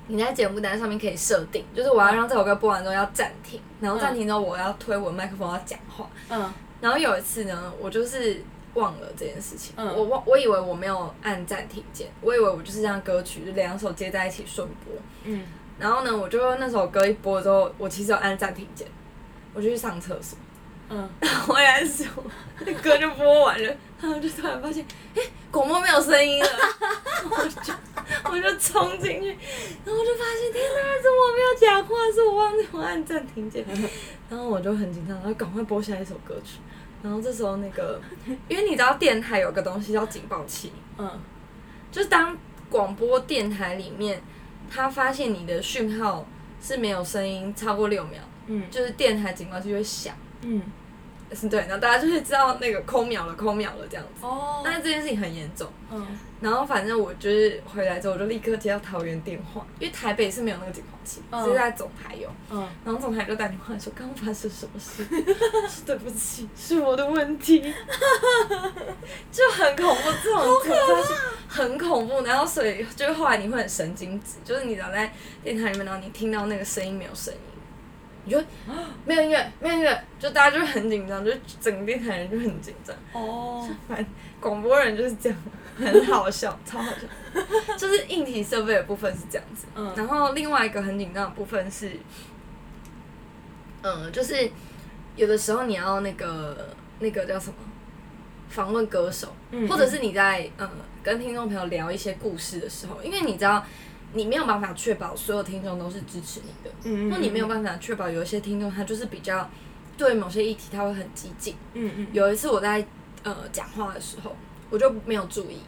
[0.08, 6.08] 你在节目单上面可以设定，就是我要让这首歌播完之后要暂停，然后暂停之后我要推我麦克风要讲话。
[6.30, 6.53] 嗯。
[6.80, 8.39] 然后有一次呢，我就是
[8.75, 9.88] 忘了这件事情，嗯。
[9.95, 14.93] 我忘我以为我没有按暂停键，我以为我就是让歌曲就两首接在一起顺播。
[15.23, 15.43] 嗯。
[15.80, 18.88] 然后呢，我就那首歌一播之后，我其实有按暂停键，
[19.58, 20.38] 我就去上厕所。
[20.89, 21.10] 嗯，
[21.48, 22.24] 回来的时候，
[22.60, 26.50] 那歌就播完了，然后就突然发现，哎、广播没有声音了，
[27.26, 27.74] 我就
[28.32, 29.28] 我就冲进去，
[29.84, 31.96] 然后我就发现，天哪，怎么我没有讲话？
[32.13, 33.65] 是我忘记我按暂停键，
[34.30, 36.60] 然后我就很紧张，然后赶快播下一首歌曲。
[37.04, 38.00] 然后这时候那个，
[38.48, 41.20] 因为你知道电台有个东西叫警报器，嗯
[41.91, 42.38] 就是当
[42.70, 44.22] 广播电台里面，
[44.70, 46.26] 他发现你的讯号
[46.62, 50.15] 是没有声音超过六秒，嗯就是电台警报器就会响。
[50.41, 50.62] 嗯，
[51.33, 54.25] 是对，然后大家就会知道那个空秒了，空秒了这样子。
[54.25, 56.05] 哦但是这件事情很严重，嗯
[56.39, 62.29] 然后反正我就是回来之后，我就立刻接到桃园电话，因为台北是没有那个警报器，嗯只是在总台有。
[62.51, 65.03] 嗯然后总台就打电话说刚刚发生什么事，
[65.67, 67.60] 说对不起，是我的问题，
[69.31, 71.03] 就很恐怖，这种
[71.47, 72.21] 很恐怖。
[72.21, 75.12] 然后所以就是后来你会很神经质，就是你只要在
[75.43, 77.39] 电台里面，然后你听到那个声音没有声音。
[78.28, 78.38] 你就
[79.06, 82.94] 没有音乐，没有音乐，就大家就很紧张，就整个电台人就很紧张。
[83.13, 84.06] 哦，反
[84.42, 85.40] 广播人就是这样，
[85.78, 87.46] 很好笑， 超好笑。
[87.78, 91.92] 就是硬体设备的部分是这样子，嗯然后另外一个很紧张的部分是，
[93.84, 94.52] 嗯，就是
[95.16, 97.56] 有的时候你要那个那个叫什么，
[98.50, 100.70] 访问歌手，嗯或者是你在嗯
[101.04, 103.63] 跟听众朋友聊一些故事的时候，因为你知道
[104.13, 109.50] 你没有办法确保所有听众都是支持你的，嗯那你没有办法确保有一些听众他就是比较
[109.98, 111.56] 对某些议题他会很激进。
[111.74, 112.08] 嗯嗯。
[112.13, 112.86] 有一次我在
[113.24, 114.36] 呃讲话的时候，
[114.70, 115.60] 我就没有注意，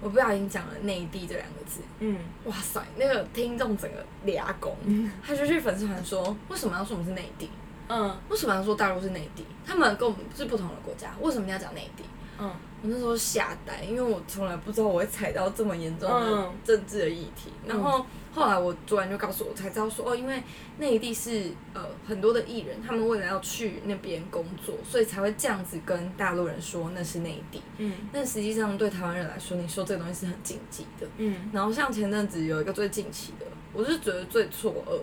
[0.00, 2.18] 我不小心讲了内地这两个字，嗯。
[2.44, 4.76] 哇塞，那个听众整个俩拱，
[5.24, 7.48] 他就去粉丝团说，为什么要说我们是内地？
[7.88, 8.16] 嗯。
[8.28, 9.44] 为什么要说大陆是内地？
[9.66, 12.04] 他们跟我们是不同的国家，为什么要讲内地？
[12.40, 17.50] 嗯我那时候吓呆，因为我从来不知道我会踩到这么严重的嗯政治的议题。
[17.66, 20.40] 然后后来我主管就告诉我，才知道说哦，因为
[20.78, 27.60] 内地是呃很多的艺人，他们为了要去那边工作，所以才会这样子跟大陆人说那是内地。
[27.78, 31.06] 嗯但实际上对台湾人来说，你说这个东西是很禁忌的。
[31.16, 35.00] 嗯然后像前阵子有一个最近期的，我是觉得最错愕，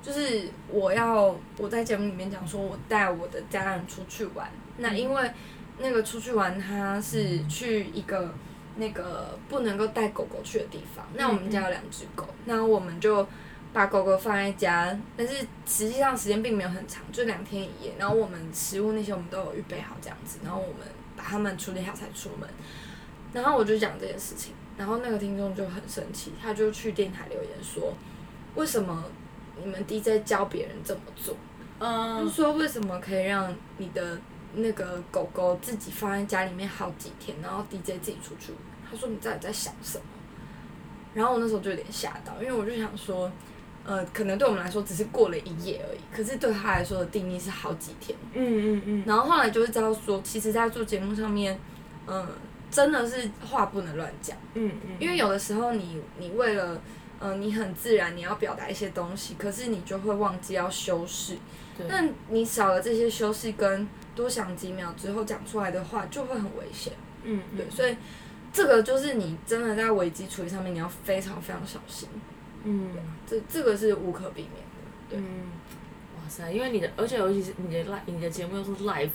[0.00, 5.30] 就是我要我在节目里面讲说，我带我的家人出去玩，那因为
[5.78, 8.32] 那个出去玩，他是去一个
[8.76, 13.26] 那个不能够带狗狗去的地方，那我们家有两只狗，那我们就。
[13.70, 17.92] 把狗狗放在家，但是实际上时间并没有很长，就两天一夜。
[17.98, 22.48] 然后我们食物那些我们都有预备好这样子，然后我们把它们处理好才出门。
[23.34, 27.92] 然后我就讲这件事情，然后那个听众就很生气，他就去电台留言说，
[28.54, 29.04] 为什么
[29.62, 31.36] 你们 DJ 教别人这么做？
[31.78, 34.18] 嗯就嗯说为什么可以让你的
[34.58, 38.52] 那个狗狗自己放在家里面好几天，然后 DJ 自己出去？
[38.90, 40.04] 他说你到底在想什么？
[41.14, 43.30] 然后我那时候就有点吓到，因为我就想说，
[43.84, 48.16] 呃，可能对我们来说只是过了一夜而已，可是对他来说的定义是好几天。
[48.34, 51.58] 嗯嗯嗯然后后来就是知道说，其实，在做节目上面，
[52.06, 52.26] 嗯、
[52.70, 54.36] 真的是话不能乱讲。
[54.54, 56.80] 嗯嗯，因为有的时候你你为了，
[57.18, 61.36] 呃，你很自然你要表达一些东西，可是你就会忘记要修饰。
[61.76, 66.92] 对那你少了这些修饰跟多想几秒之后讲出来的话，就会很危险。
[67.22, 67.96] 嗯对，所以
[68.52, 72.08] 这个就是你真的在危机处理上面，你要非常非常小心。
[72.64, 72.90] 嗯
[73.24, 74.80] 这这个是无可避免的。
[75.10, 75.52] 对嗯，
[76.16, 79.10] 哇塞，因为你的，而且尤其是你的 live，你的节目又是 live，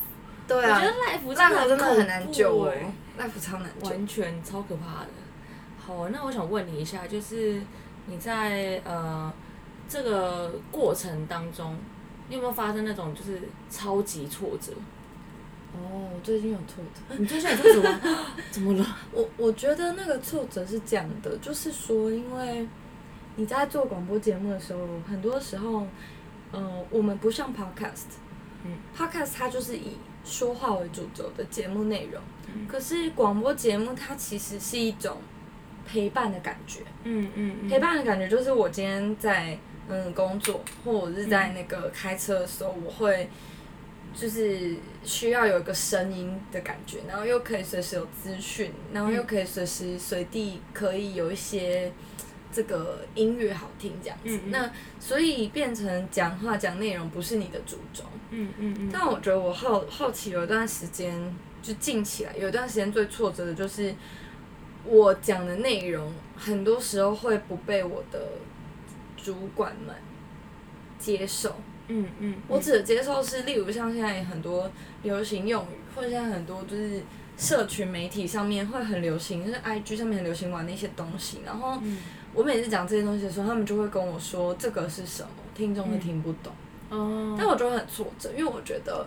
[0.47, 2.85] 对啊我觉得 live 真的很难怖救哦欸，
[3.17, 3.89] 烂服超难救。
[3.89, 5.09] 完全超可怕的。
[5.85, 7.61] 好，那我想问你一下，就是
[8.05, 9.31] 你在呃
[9.89, 11.77] 这个过程当中，
[12.29, 14.71] 你有没有发生那种就是超级挫折？
[15.75, 17.15] 哦，我最近有挫折。
[17.17, 17.99] 你最近有挫折吗？
[18.51, 18.97] 怎么了？
[19.11, 22.67] 我我觉得那个挫折是这样的，就是说，因为
[23.35, 25.87] 你在做广播节目的时候，很多时候，
[26.51, 28.17] 嗯、我们不像 podcast，
[28.63, 32.21] 嗯，podcast 它就是以说话为主轴的节目内容，
[32.53, 35.17] 嗯可是广播节目它其实是一种
[35.87, 39.57] 陪伴的感觉，嗯嗯嗯陪伴的感觉就是我今天在
[39.89, 41.53] 嗯工作，或者是在嗯。
[41.55, 43.29] 那个开车的时候，我会
[44.15, 51.91] 就是需要有一个声音的感觉，然后又可以随时有资讯，然后又可以随时随地可以有一些
[52.51, 54.29] 这个音乐好听这样子。
[54.35, 54.51] 嗯嗯。
[54.51, 63.93] 那所以变成讲话讲内容不是你的主轴，嗯嗯嗯，但我觉得我好好奇有一段时间，就近起来有一段时间最挫折的就是，
[64.85, 68.19] 我讲的内容很多时候会不被我的
[69.23, 69.95] 主管们
[70.99, 71.55] 接受。
[71.87, 74.69] 嗯嗯，我指的接受是，例如像现在很多
[75.01, 77.01] 流行用语，或者现在很多就是
[77.37, 81.39] 社群媒体上面会很流行，就是 IG 上面很流行玩的一些东西。
[81.45, 81.97] 然后嗯
[82.33, 86.51] 我每次讲这些东西的时候，他们就会跟我说这个是什么，听众会听不懂。
[86.89, 89.05] 哦，但我就会很挫折，因为我觉得，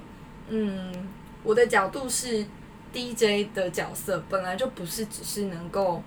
[0.48, 1.08] 嗯，
[1.42, 2.44] 我的角度是
[2.92, 6.02] DJ 的角色，本来就不是只是能够，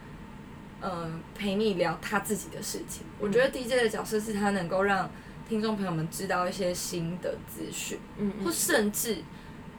[0.81, 3.03] 呃，陪你聊他自己的事情。
[3.19, 5.09] 我觉得 DJ 的角色是他能够让
[5.47, 9.17] 听众朋友们知道一些新的资讯，嗯或甚至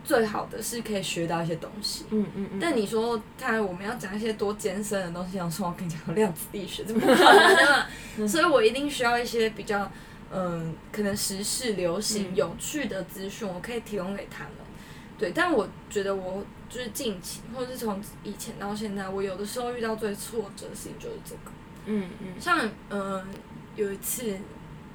[0.04, 2.06] 最好的是可以学到一些东西。
[2.10, 7.86] 嗯嗯嗯，但你说他我们要讲一些多艰深的东西，想说我跟你讲量子力学，这么可能的
[8.18, 8.26] 嘛。
[8.28, 9.90] 所以我一定需要一些比较
[10.32, 14.52] 嗯，可能时事流行、嗯有趣的资讯，我可以提供给他们。
[15.20, 21.50] 对，但我觉得我就是近期，或者是从以前到现在，我有的时候遇到最挫折的事情就是这个。
[21.84, 23.22] 嗯嗯像嗯，
[23.76, 24.34] 有一次，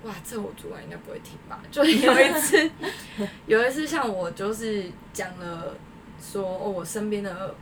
[0.03, 1.61] 哇，这我主管应该不会听吧？
[1.69, 2.71] 就有一次，
[3.45, 5.75] 有一次像我就是讲了
[6.19, 7.53] 说，哦，我身边的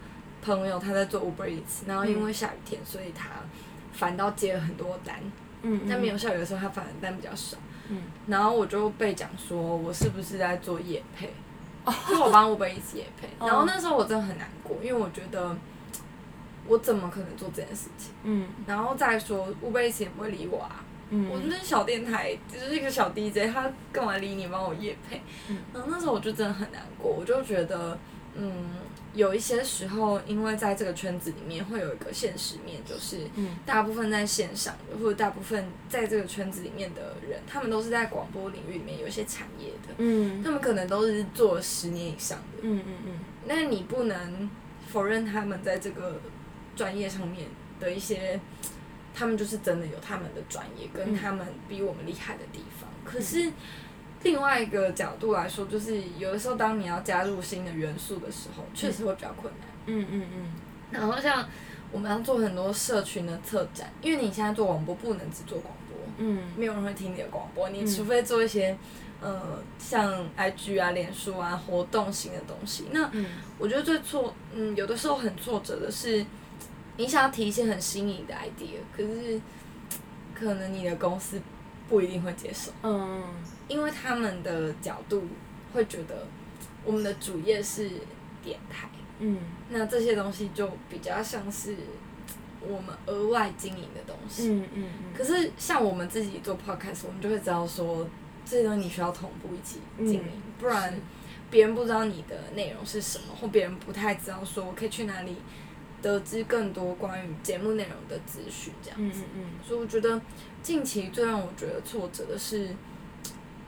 [0.42, 3.30] 朋友他在做 Uber Eats，然后因为下雨天，所以他
[3.92, 5.20] 反倒接了很多单，
[5.64, 7.58] 嗯，但没有下雨的时候，他反而单比较少。
[7.90, 11.34] 嗯然后我就被讲说我是不是在做夜配，
[12.10, 13.28] 就我帮 Uber Eats 夜配。
[13.40, 15.56] 哦然后那时候我真的很难过，因为我觉得
[16.68, 18.12] 我怎么可能做这件事情？
[18.24, 20.84] 嗯然后再说 Uber Eats 也不会理我啊。
[21.10, 25.22] 嗯，我就是小电台，就是一个小 DJ，他干嘛理你帮我夜配？
[25.50, 27.98] 嗯然后那时候我就真的很难过，我就觉得，
[28.36, 28.52] 嗯，
[29.14, 33.58] 有一些时候，因为在这个圈子里面会有一个现实面，就是嗯。
[33.66, 40.42] 大部分在线上的，或者大部分在这个圈子里面的人，他们都是在广播领域里面有一些产业的，嗯。
[40.44, 43.20] 他们可能都是做了十年以上的，嗯嗯嗯。
[43.46, 44.50] 那你不能
[44.88, 46.20] 否认他们在这个
[46.76, 47.48] 专业上面
[47.80, 48.40] 的一些，
[49.14, 51.16] 他们就是真的有他们的专业跟嗯。
[51.16, 52.90] 他们比我们厉害的地方。
[53.06, 53.52] 可是
[54.24, 59.68] 另外一个角度来说，就是有的时候当你要加入新的元素的时候，确实会比较困难。
[59.86, 60.46] 嗯嗯嗯，
[60.92, 61.48] 然后像
[61.92, 66.44] 我们要做很多社群的策展，因为你现在做广播不能只做广播，嗯。
[66.58, 67.88] 没有人会听你的广播，你嗯。
[67.88, 68.78] 除非做一些。
[69.22, 69.42] 呃，
[69.80, 73.26] 像 IG 啊、脸书啊活动型的东西，那嗯。
[73.58, 76.26] 我觉得最挫，嗯，有的时候很挫折的是，
[76.98, 79.40] 你想要提一些很新颖的 idea，可是
[80.38, 81.40] 可能你的公司
[81.88, 83.24] 不一定会接受，嗯
[83.68, 85.24] 因为他们的角度
[85.74, 86.28] 会觉得
[86.84, 87.90] 我们的主业是
[88.44, 89.38] 电台，嗯
[89.70, 91.76] 那这些东西就比较像是
[92.62, 94.50] 我们额外经营的东西。
[94.50, 94.84] 嗯嗯
[95.16, 98.08] 可是像我们自己做 podcast，我们就会知道说
[98.46, 100.94] 这些东西你需要同步一起经营，嗯不然
[101.50, 105.36] 别人不知道你的内容是什么，或别人不太知道说我可以去哪里
[106.02, 108.98] 得知更多关于节目内容的资讯，这样。
[109.00, 110.20] 嗯嗯嗯所以我觉得
[110.62, 112.70] 近期最让我觉得挫折的是，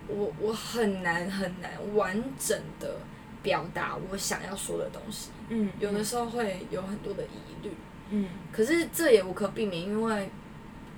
[0.07, 2.97] 我我很难很难完整的
[3.41, 7.71] 表达我想要说的东西，嗯，有的时候会有很多的疑虑。
[8.11, 10.29] 嗯可是这也无可避免，因为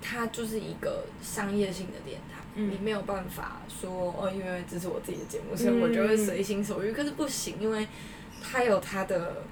[0.01, 6.91] 它就是一个商业性的电台，嗯你没有办法说哦，因为这是我自己的节目，所以我就会随心所欲。
[6.91, 7.87] 可是不行，因为
[8.41, 9.43] 它有它的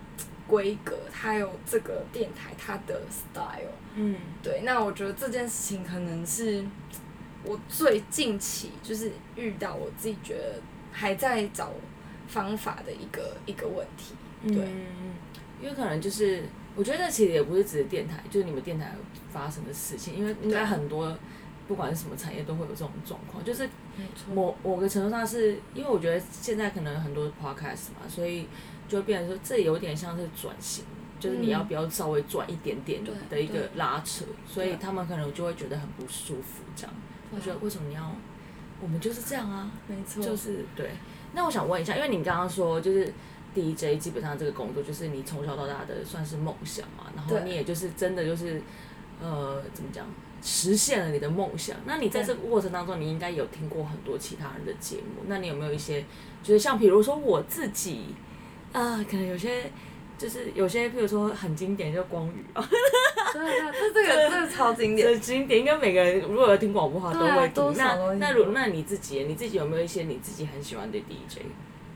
[0.47, 3.71] 规格，它有这个电台它的 style。
[3.95, 6.61] 嗯对，那我觉得这件事情可能是
[7.45, 11.71] 我最近期就是遇到我自己觉得还在找
[12.27, 14.15] 方法的一个一个问题。
[14.47, 14.67] 对。
[15.61, 16.43] 因为可能就是，
[16.75, 18.91] 我觉得其实也不是只是电台，就是你们电台
[19.31, 21.17] 发生的事情，因为应该很多，
[21.65, 23.67] 不管是什么产业都会有这种状况，就是
[24.33, 28.47] 某某个程度上是，因为我觉得现在可能很多 podcast 嘛，所以
[28.89, 30.83] 就会变成说这有点像是转型，
[31.21, 36.93] 就是你要不要稍微转一点点对的一个拉扯，所以他们可能就会觉得很不舒服，这样，
[37.31, 38.15] 我觉得为什么你要，
[38.81, 40.91] 我们就是这样啊，没错，就是对。
[41.33, 43.11] 那我想问一下，因为你刚刚说就是
[43.53, 48.61] DJ 基本上这个工作就是你从小到大的算是梦想嘛，然后你也就是真的就是
[49.21, 50.05] 呃怎么讲，
[50.41, 51.75] 实现了你的梦想。
[51.85, 56.05] 那你在这个过程当中，你应该有听过很多其他人的节目，那你有没有一些
[56.43, 58.15] 就是像比如说我自己
[58.71, 59.71] 啊、可能有些。
[60.17, 62.67] 就是有些，譬如说很经典，就光宇啊，
[63.33, 65.07] 对啊，这这个 这个超经典。
[65.07, 67.53] 这经典，应该每个人如果有听广播的话都会听。
[67.53, 71.39] 多少都会听过那那如那你自己，你自己有没有一些你自己很喜欢的 DJ？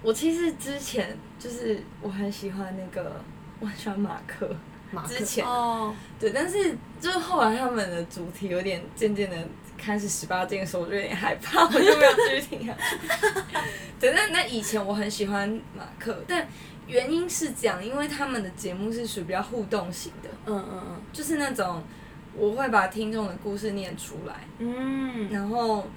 [0.01, 3.21] 我其实之前就是我很喜欢那个，
[3.59, 4.49] 我很喜欢马克，
[4.91, 9.37] 马克之前哦，对，但是就是后来他们的主题有点渐渐的
[9.77, 12.97] 开始十八禁的时候，我就有点害怕，我就没有继续听下去。
[13.99, 16.47] 对，那那以前我很喜欢马克，但
[16.89, 21.01] 原因是这样，因为他们的节目是属于比较互动型的，嗯嗯嗯。
[21.13, 21.83] 就是那种
[22.35, 25.29] 我会把听众的故事念出来，嗯。
[25.29, 25.87] 嗯然后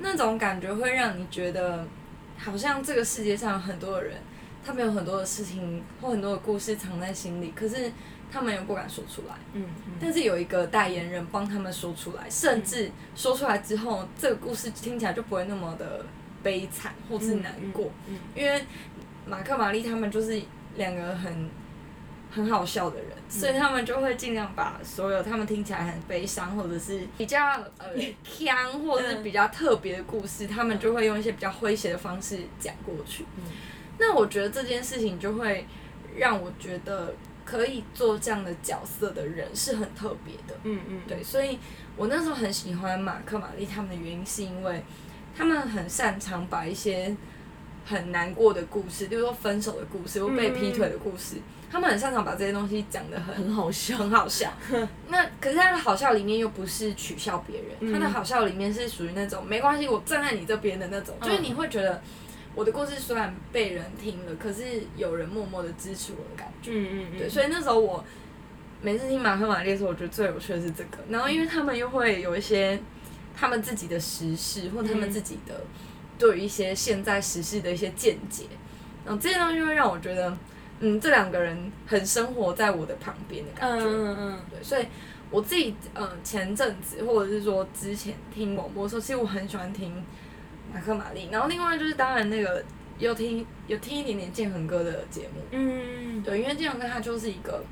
[0.00, 1.86] 那种感觉会让你觉得，
[2.36, 4.16] 好像这个世界上有很多的人，
[4.64, 7.92] 他们有很多的事情或很多的故事藏在心里，可是
[8.30, 9.34] 他们又不敢说出来。
[9.52, 16.04] 嗯嗯，但是有一个代言人帮他们说出来，甚至说出来之后，这个故事听起来就不会那么的
[16.42, 18.18] 悲惨或是难过，嗯。
[18.34, 18.64] 因为
[19.26, 20.40] 马克、玛丽他们就是
[20.76, 21.48] 两个很
[22.30, 27.88] 很好笑的人，所以他们就会尽量把所有他们听起来很悲伤或者是比较呃
[28.24, 33.24] 腔或者是比较特别的故事，他们就会用一些比较诙谐的方式讲过去。
[33.36, 33.42] 嗯
[33.98, 35.64] 那我觉得这件事情就会
[36.16, 40.58] 让我觉得可以做这样的角色的人是很特别的。
[40.64, 41.58] 嗯嗯，对，所以
[41.94, 44.82] 我那时候很喜欢马克、玛丽他们的原因，是因为
[45.36, 47.14] 他们很擅长把一些
[47.84, 51.36] 很难过的故事，就是说分手的故事或被劈腿的故事，
[51.70, 54.52] 他们很擅长把这些东西讲的很很好笑，很好笑。
[55.08, 62.00] 那可是他的好笑里面又不是取笑别人，他的好笑里面是属于那种没关系，我站在你这边的那种，就是你会觉得
[62.54, 64.62] 我的故事虽然被人听了，可是
[64.96, 66.70] 有人默默的支持我的感觉。
[66.72, 68.04] 嗯嗯嗯，对，所以那时候我
[68.80, 70.98] 每次听马克玛丽的时候，我觉得最有趣的是这个。
[71.08, 72.78] 然后因为他们又会有一些
[73.34, 75.64] 他们自己的时事，或他们自己的
[76.22, 78.44] 对于一些现在时事的一些见解，
[79.04, 80.32] 然后这些东西会让我觉得，
[80.78, 83.86] 嗯，这两个人很生活在我的旁边的感嗯觉。
[83.86, 84.38] 嗯嗯。
[84.48, 84.86] 对，所以
[85.32, 90.00] 我自己呃前阵子或者是说之前听广播的时候，其实我很喜欢听
[90.72, 91.28] 马克玛丽。
[91.32, 92.64] 然后另外就是当然那个
[93.00, 97.64] 有听有听一点点建恒哥的节目，嗯对，因为建恒哥他就是一个，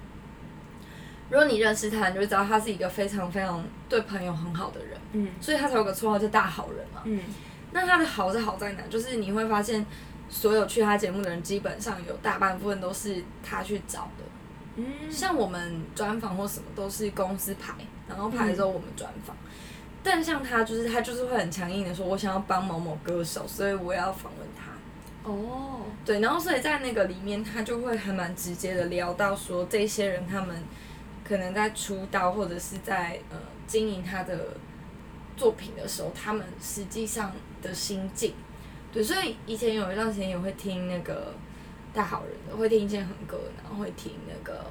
[1.30, 5.28] 如果你认识他，你就会知道他是一个非常非常对朋友很好的人，嗯。
[5.40, 7.02] 所以他才有个绰号叫大好人嘛。
[7.04, 7.20] 嗯
[7.72, 8.82] 那他的好是好在哪？
[8.88, 9.84] 就是你会发现，
[10.28, 14.24] 所有去他节目的人，基本上有大半部分都是他去找的。
[14.76, 17.74] 嗯，像我们专访或什么都是公司排，
[18.08, 19.36] 然后排的时候我们专访。
[20.02, 25.30] 但像他就是他就是会很强硬的说，我想要帮某某歌手，所以我要访问他。
[25.30, 30.56] 哦，对，然后所以在那个里面，他就会还蛮直接的聊到说，这些人他们
[31.22, 34.56] 可能在出道或者是在呃经营他的
[35.40, 37.32] 作品的时候，他们实际上
[37.62, 38.34] 的心境。
[38.92, 41.32] 对，所以以前有一段时间也会听那个
[41.94, 44.62] 大好人的，会听建恒歌，然后会听那个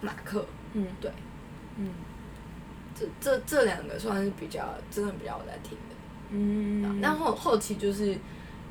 [0.00, 1.10] 马克，嗯，对，
[1.78, 1.90] 嗯。
[2.94, 5.94] 这这这两个算是比较真的比较我在听的。
[6.30, 8.16] 嗯，然后后期就是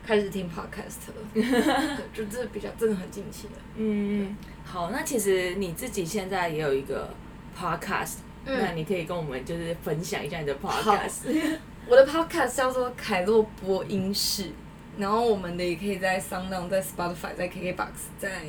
[0.05, 3.53] 开始听 podcast 了， 对，就这比较真的很近期的。
[3.75, 7.09] 嗯，好，那其实你自己现在也有一个
[7.57, 8.17] podcast，、
[8.47, 11.57] 嗯那你可以跟我们就是分享一下你的 podcast。
[11.87, 14.49] 我的 podcast 叫做凯洛播音室，
[14.97, 17.87] 然后我们的也可以在 SoundOn、在 Spotify、在 KKBox、
[18.17, 18.41] 在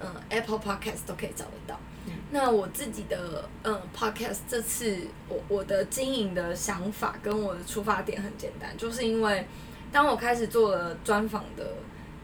[0.00, 1.78] 嗯 Apple Podcast 都可以找得到。
[2.06, 4.96] 嗯那我自己的嗯 podcast 这次
[5.28, 9.46] 我我的经营的想法跟我的出发点很简单，就是因为
[9.92, 11.74] 当我开始做了专访的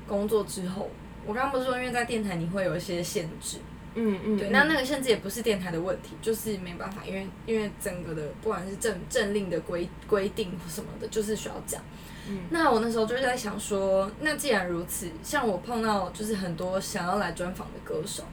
[0.06, 0.88] 工作之后，
[1.26, 3.58] 我刚刚不是说因为在电台你会有一些限制，
[3.96, 11.82] 嗯嗯，对，那那个甚至也不是电台的问题，就是没办法，因为因为整个的不管是政政令的规规定或什么的，就是需要讲。
[12.28, 18.24] 嗯那我那时候就是在想说，那既然如此，像我碰到就是很多想要来专访的歌手，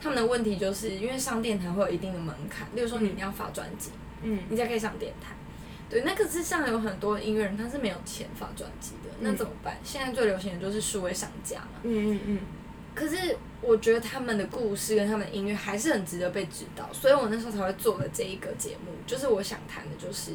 [0.00, 3.90] 他们的问题就是因为上电台会有一定的门槛，例如说你一定要发专辑，
[4.22, 5.34] 嗯你才可以上电台。
[5.90, 9.78] 对，那可是像有很多音乐人他是没有钱发专辑的，那怎么办？
[9.82, 11.80] 现在最流行的就是数位上架嘛。
[11.82, 12.38] 嗯嗯嗯
[12.98, 18.92] 可是我觉得他们的故事跟他们的音乐还是很值得被知道，所以我那时候才会做了这一个节目。
[19.06, 20.32] 就是我想谈的就是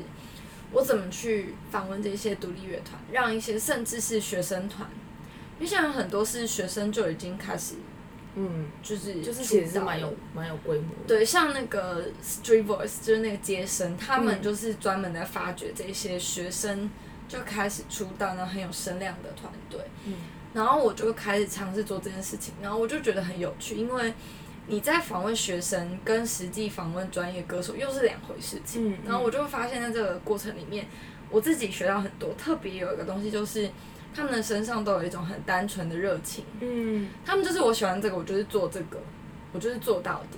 [0.72, 4.90] 我怎么去访问这些独立乐团，让一些甚至是学生团，
[5.60, 7.76] 因为现在很多是学生就已经开始
[8.36, 11.08] 嗯，就是就是其实蛮有蛮有规模的。
[11.08, 16.90] 对，像那个 Street Voice 就是那个街声，他们嗯就是专门在发掘这些学生
[17.28, 19.80] 就开始出道，然后很有声量的团队。
[20.06, 20.14] 嗯
[20.54, 24.14] 然后我就开始尝试做这件事情，然后我就觉得很有趣，因为
[24.68, 28.94] 你在访问学生跟实际访问专业歌手又是两回事情。
[28.94, 30.88] 嗯，然后我就会发现，在这个过程里面，
[31.30, 32.34] 我自己学到很多。
[32.36, 33.70] 特别有一个东西就是，
[34.16, 36.46] 他们的身上都有一种很单纯的热情。
[36.62, 39.00] 嗯他们就是我喜欢这个，我就是做这个，
[39.52, 40.38] 我就是做到底。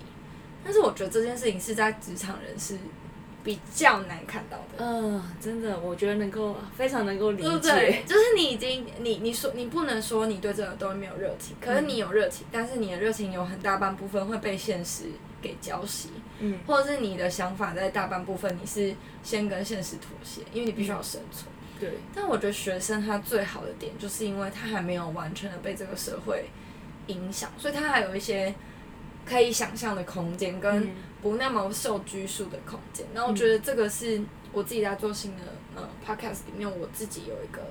[0.64, 2.76] 但是我觉得这件事情是在职场人是
[3.46, 4.84] 比较难看到的。
[4.84, 8.04] 呃，真的，我觉得能够非常能够理对不对解？。
[8.08, 15.04] 就是你已经你你说你不能说你对这个东西没有热情，可是你有热情，但是你的热情有很大半部分会被现实
[15.42, 16.08] 给浇熄，
[16.40, 21.46] 嗯或者是你的想法在大半部分你是先跟现实妥协，因为你必须要生存。
[21.80, 26.46] 对，但我觉得学生他最好的点，就是因为他还没有完全的被这个社会
[27.08, 28.56] 影响，所以他还有一些
[29.26, 30.90] 可以想象的空间，跟嗯
[31.22, 33.06] 不那么受拘束的空间。
[33.14, 35.44] 然后我觉得这个是我自己在做新的
[35.76, 37.62] 呃 podcast 里面，我自己有一个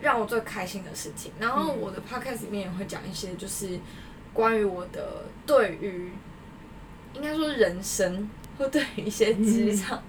[0.00, 1.32] 让我最开心的事情。
[1.38, 3.78] 然后我的 podcast 里面也会讲一些，就是
[4.32, 6.12] 关于我的对于
[7.14, 8.28] 应该说人生，
[8.58, 10.02] 或对于一些职场。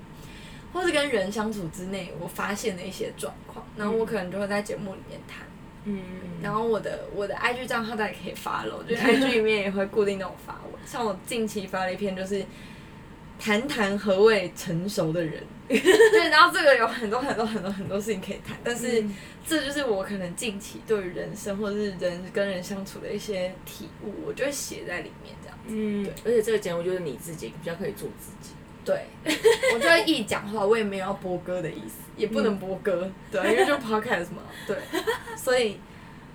[0.72, 5.46] 或是跟人相处之内，我发现的一些状况，然后我可能就会在节目里面谈。
[5.86, 6.02] 嗯，
[6.42, 10.74] 然后我的我的 IG 账号大家可以发了，我觉得 IG 里面也会固定那种发文。
[10.86, 12.46] 像我近期发了一篇，就是
[13.40, 15.44] 谈谈何谓成熟的人。
[15.68, 19.16] 对，然后这个有很多很多很多很多事情可以谈，但是嗯
[19.48, 25.70] 这就是我可能近期对于人生或者是人跟人相处的一些体悟，我就会写在里面这样子。
[25.70, 28.54] 嗯，而且这个节目就是你自己比较可以做自己。
[28.86, 29.06] 对，
[29.74, 34.78] 我就会一讲话，我也没有要播歌的意思，也不能播歌，对，因为就 podcast 嘛， 对，
[35.38, 35.80] 所以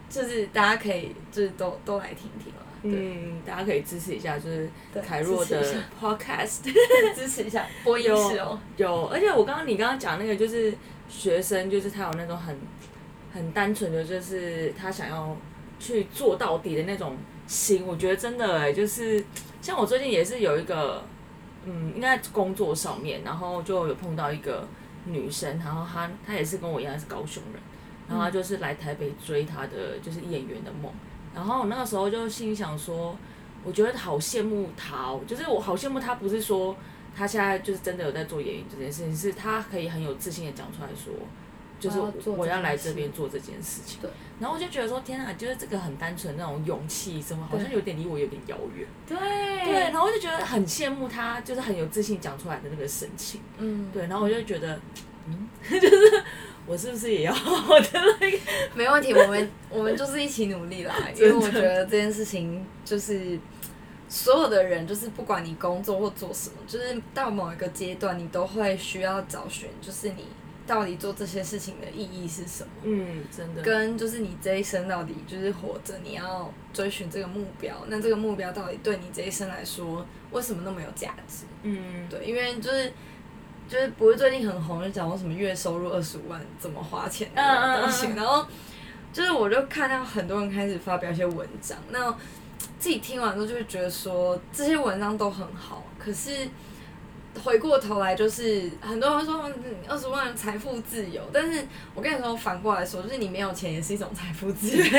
[0.09, 4.68] 就是大家可以就是都都来听听啦，对，嗯，大家可以支持一下，就是
[5.07, 5.62] 凯若的
[6.01, 6.62] podcast。
[7.14, 10.72] 支持一下 播音室哦，有，而且我刚刚你刚刚讲那个就是
[11.09, 12.57] 学生，就是他有那种很
[13.34, 15.36] 很单纯的，就是他想要
[15.78, 17.86] 去做到底的那种心。
[17.86, 19.22] 我觉得真的哎、就是
[19.61, 21.03] 像我最近也是有一个，
[21.69, 24.66] 嗯，应该工作上面，然后就有碰到一个
[25.05, 27.62] 女生，然后她她也是跟我一样是高雄人，
[28.09, 30.93] 然后她就是来台北追她的就是演员的梦，
[31.35, 33.16] 然后我那个时候就心想说，
[33.62, 36.75] 我觉得好羡慕她哦，就是我好羡慕她，不是说。
[37.16, 41.12] 她现在就是真的有在做演员这件事情，是她可以很有自信的讲出来说，
[41.79, 41.99] 就是
[42.31, 44.01] 我要来这边做这件事情。
[44.01, 44.11] 对。
[44.41, 48.87] 然后我就觉得说，天啊，就是这个很单纯那种勇气，什么好像有点离我有点遥远。
[49.07, 49.18] 对
[49.64, 53.41] 对，然后我就觉得很羡慕他，就是很有自信讲出来的那个神情。
[53.59, 54.81] 嗯，对，然后我就觉得，
[55.26, 56.22] 嗯， 就是
[56.66, 58.39] 我是不是也要 好好的那个？
[58.74, 63.37] 没问题，我们我们就是一起努力啦， 因为我觉得这件事情就是
[64.09, 70.26] 所有的人就是不管你工作或做什么，就是到某一个阶段，你都会需要找寻，就是你
[70.69, 72.71] 到底做这些事情的意义是什么。
[72.83, 73.62] 嗯，真的。
[73.62, 81.47] 跟就是你这一生到底就是活着，你要追寻这个目标，那这个目标到底对你这一生来说，为什么那么有价值？
[81.62, 82.93] 嗯，对，因为就是
[83.66, 88.47] 就是不是最近很红，就讲过什么月收入二十五万怎么花钱的嗯嗯东西，嗯然后
[89.12, 92.12] 就是我就看到很多人开始发表一些文章，那
[92.79, 96.49] 自己听完之后就会觉得说这些文章都很好，可是。
[97.43, 104.85] 回过头来，就是很多人说嗯二十万财富自由，但是我跟你说反过来说，就是你没有钱也是一种财富自由。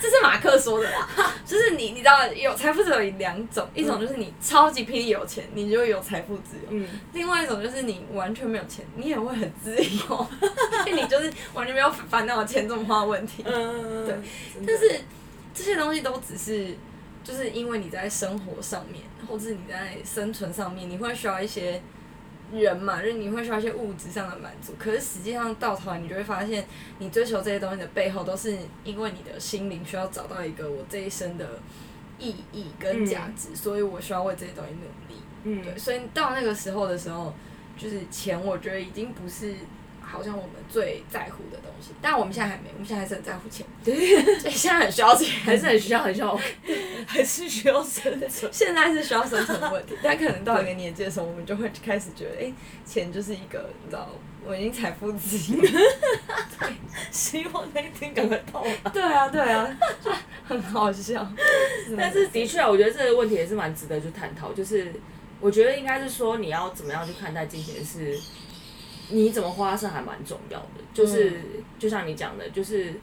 [0.00, 1.08] 这是马克说的啦，
[1.44, 10.26] 就是你你知道有财富自由有两种，一种就是你超级霹雳有钱，你就有财富自由；嗯，另外一种就是你完全没有钱，你也会很自由，
[10.86, 13.42] 因为你就是完全没有烦恼钱怎么花问题。
[13.44, 14.16] 嗯，对。
[14.66, 15.00] 但是
[15.52, 16.74] 这些东西都只是，
[17.24, 21.80] 就是因为你在生活上面，或者是你在生存上面，你会需要一些
[22.52, 24.74] 人嘛，就是你会需要一些物质上的满足。
[24.78, 26.66] 可是实际上到头来，你就会发现，
[26.98, 31.60] 你追求这些东西的背后，都是因为你的心灵需要找到一个我这一生的
[32.18, 35.22] 意义跟价值，所以我需要为这些东西努力。
[35.44, 37.34] 嗯，对，所以到那个时候的时候，
[37.76, 39.54] 就是钱，我觉得已经不是
[40.12, 41.92] 好像我们最在乎的东西。
[42.00, 46.38] 但我们现在还没，我们现在还是很在乎钱，对，所以现在很需要钱， 还是很需要，很需要，
[47.06, 48.52] 还是需要生存。
[48.52, 49.94] 现在是需要生存的问题。
[50.04, 52.52] 但可能到一个年纪的时候，我们就会开始觉得，哎、
[52.84, 54.08] 钱就是一个，你知道，
[54.44, 55.62] 我已经财富自由。
[57.10, 58.90] 希望那一天赶快到来。
[58.92, 60.10] 对啊，对啊，就
[60.44, 61.26] 很好笑。
[61.96, 64.52] 但是的确啊，我觉得这个问题也是蛮值得去探讨。
[64.52, 64.92] 就是
[65.40, 68.18] 我觉得应该是说，你要怎么样去看待金钱是，
[69.12, 70.66] 你怎么花是还蛮重要的。
[70.92, 71.36] 就是、嗯
[71.78, 72.94] 就像你讲的，就是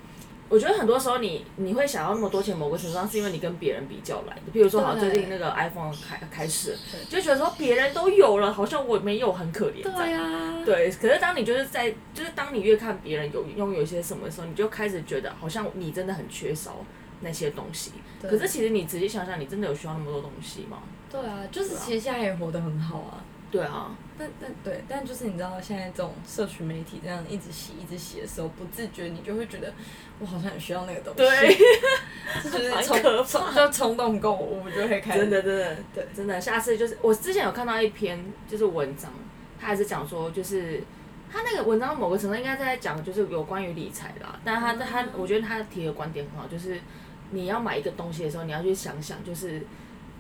[0.48, 4.42] 我觉得很多时候你你会想要那么多钱，某个程度上是因为你跟别人比较来的。
[4.54, 6.78] 比如说，好像最近那个 iPhone 开开始
[7.10, 9.84] 就觉得说别人都有了，好像我没有，很可怜。
[9.84, 16.78] 这样对啊，对，可是当你就是在，就是当你越看别人有拥有一些什么的时候，你就开始觉得好像你真的很缺少
[17.20, 17.92] 那些东西。
[18.22, 20.78] 可是其实你仔细想想，你真的有需要那么多东西吗？
[21.12, 23.22] 对啊，就是其实现在也活得很好啊。
[23.52, 29.74] 对啊，但但对，但就是你知道，现在这种社群媒体这样一直洗一直洗的时候，不自觉你就会觉得
[30.20, 31.20] 我好像很需要那个东西。
[31.20, 31.58] 对，
[32.44, 39.12] 就是很冲冲就冲动购物，就会开始真的真的对真的，下次就是我之前有看到一篇就是文章，
[39.60, 40.84] 他还是讲说就是。
[41.32, 44.40] 他那个文章某个程度应该在讲，就是有关于理财啦。
[44.44, 46.82] 但他他，我觉得他提的观点很好，就是
[47.30, 49.62] 你要买一个东西的时候，你要去想想，就是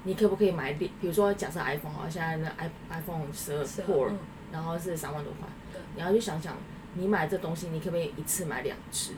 [0.03, 4.17] 你可不可以买，比比如说假设 iPhone 好，现在那 i iPhone 十二 Pro，、嗯
[4.51, 6.55] 然后是三万多块对，你要去想想，
[6.95, 9.11] 你买这东西，你可不可以一次买两只？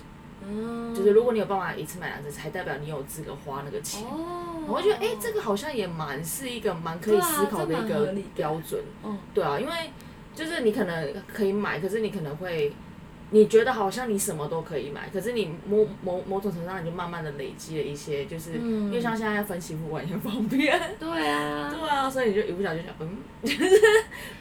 [0.45, 4.03] 嗯，就是如果你有办法一次买两只，才代表你有资格花那个钱。
[4.03, 8.81] 哦，我会觉得，哎、这个好像也蛮是一个蛮可以思考的一个标准。
[9.05, 9.73] 嗯对啊，因为
[10.35, 12.73] 就是你可能可以买，可是你可能会，
[13.33, 18.85] 你觉得好像你什么都可以买，可是你某某某种程度上你就慢慢的累积了一些，就是、嗯。
[18.87, 20.79] 因为像现在要分期付款也很方便。
[20.99, 23.81] 对啊，对啊，所以你就一不小心想，嗯， 就是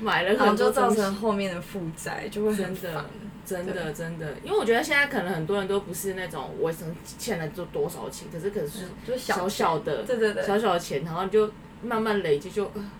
[0.00, 3.04] 买了然后很多就造成后面的负债，就会很真的烦。
[3.46, 10.42] 真的真的，因为我觉得现在可能很多人都不是那种我曾欠了就多少钱，可是可是就是小小的，对对对。
[10.44, 11.50] 小小的钱，然后你就
[11.82, 12.90] 慢慢累积就，呃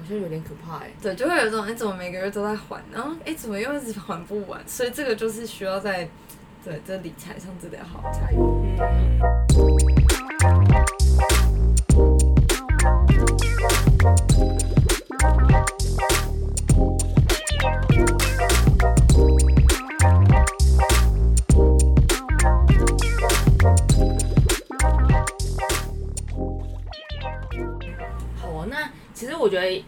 [0.00, 0.90] 好像有点可怕哎。
[1.02, 4.60] 对，就会有一种哎，怎么每个月都在还，然后哎，怎么又一直还不完？
[4.66, 6.08] 所以这个就是需要在
[6.64, 8.02] 对这理财上真的要好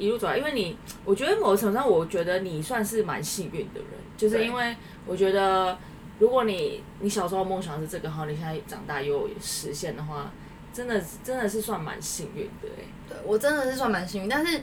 [0.03, 4.75] 一路走来，因为你，我觉得某种程度上，我觉得你算是蛮幸运的人，就是因为
[5.07, 5.79] 我觉得，
[6.19, 10.33] 如果你你小时候梦想是这个，然后你现在长大又有实现的话，
[10.73, 12.85] 真的真的是算蛮幸运的哎。
[13.09, 14.61] 对我真的是算蛮幸运，但是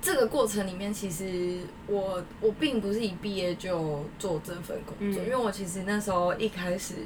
[0.00, 6.96] 这个过程里面，其实我我并不是一毕业就做这份工作，嗯因为我其实那时候一开始。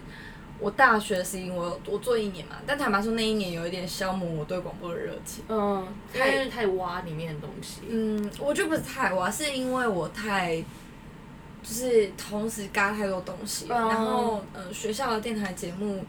[0.59, 5.45] 我大学时因我我做一年嘛，但坦白说那一年有一点消磨我对广播的热情。
[5.49, 7.83] 嗯，太太挖里面的东西。
[7.89, 10.57] 嗯，我觉得不是太挖，是因为我太
[11.63, 16.05] 就是同时嘎太多东西，嗯然后呃学校的电台节目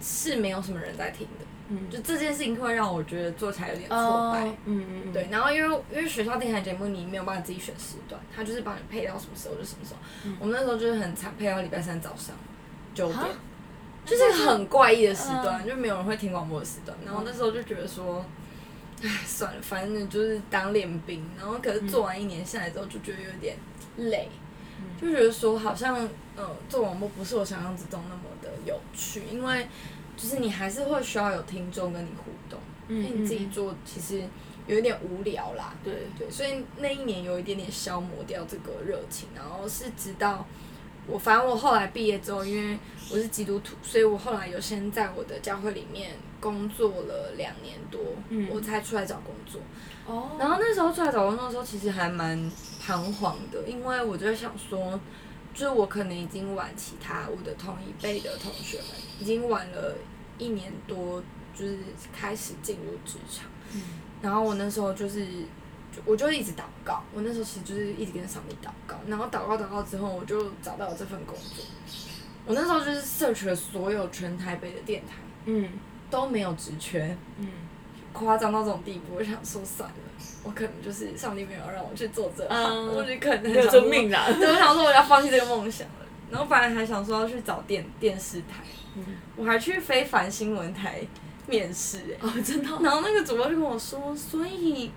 [0.00, 4.44] 是没有什么人在听的，嗯，就这件事情会让我觉得做起来有点挫败。
[4.44, 10.00] 哦，嗯嗯嗯，对，然后因为因为学校电台节目你没有办法自己选时段，他就是帮你配到什么时候就什么时候。
[10.24, 12.34] 嗯我们那时候就是很惨，配到礼拜三早上
[12.94, 13.28] 九点哈。
[14.04, 16.96] 就是很怪异的时段，就没有人会听广播的时段。
[17.04, 18.24] 然后那时候就觉得说，
[19.02, 21.24] 唉，算了，反正就是当练兵。
[21.38, 23.56] 然后可是做完一年下来之后，就觉得有点
[23.96, 24.28] 累，
[25.00, 29.68] 就觉得说好像呃做广播不是我想象之中那么的有趣，因为
[30.16, 34.22] 就是你还是会需要有听众跟你互动，因为你自己做其实
[34.66, 35.74] 有一点无聊啦。
[35.84, 40.46] 对对，所以那一年有一点点消磨掉这个热情，然后是直到
[41.10, 42.78] 我，反正我后来毕业之后，因为
[43.10, 49.60] 我是基督徒，所以我后来有先在我的教会里面工作了两年多，嗯我才出来找工作。
[50.06, 52.50] 哦然后那时候出来找工作的时候，其实还蛮
[52.84, 54.98] 彷徨的，因为我就在想说，
[55.52, 58.86] 就是我可能已经晚其他我的同一辈的同学们，
[59.18, 59.96] 已经晚了
[60.38, 61.22] 一年多，
[61.54, 61.78] 就是
[62.12, 63.46] 开始进入职场。
[63.74, 63.82] 嗯
[64.22, 65.30] 然后我那时候就是，就
[66.04, 71.64] 我就一直祷告，我那时候其实就是一直跟上帝祷告，然后祷告祷告之后，我就找到了这份工作。
[72.46, 75.68] 我那时候就是 search 了所有全台北的电台，嗯
[76.10, 77.46] 都没有职缺，嗯
[78.12, 79.96] 夸张到这种地步，我想说算了，
[80.42, 85.94] 我可能就是上帝没有让我去做这行，嗯我就可能没有这命啦对，我想说我要放弃这个梦想了。
[86.30, 88.64] 然后本来还想说要去找电电视台，
[88.96, 89.04] 嗯
[89.36, 91.00] 我还去非凡新闻台
[91.46, 94.90] 面试哎、哦，真的哦然后那个主播就跟我说，所以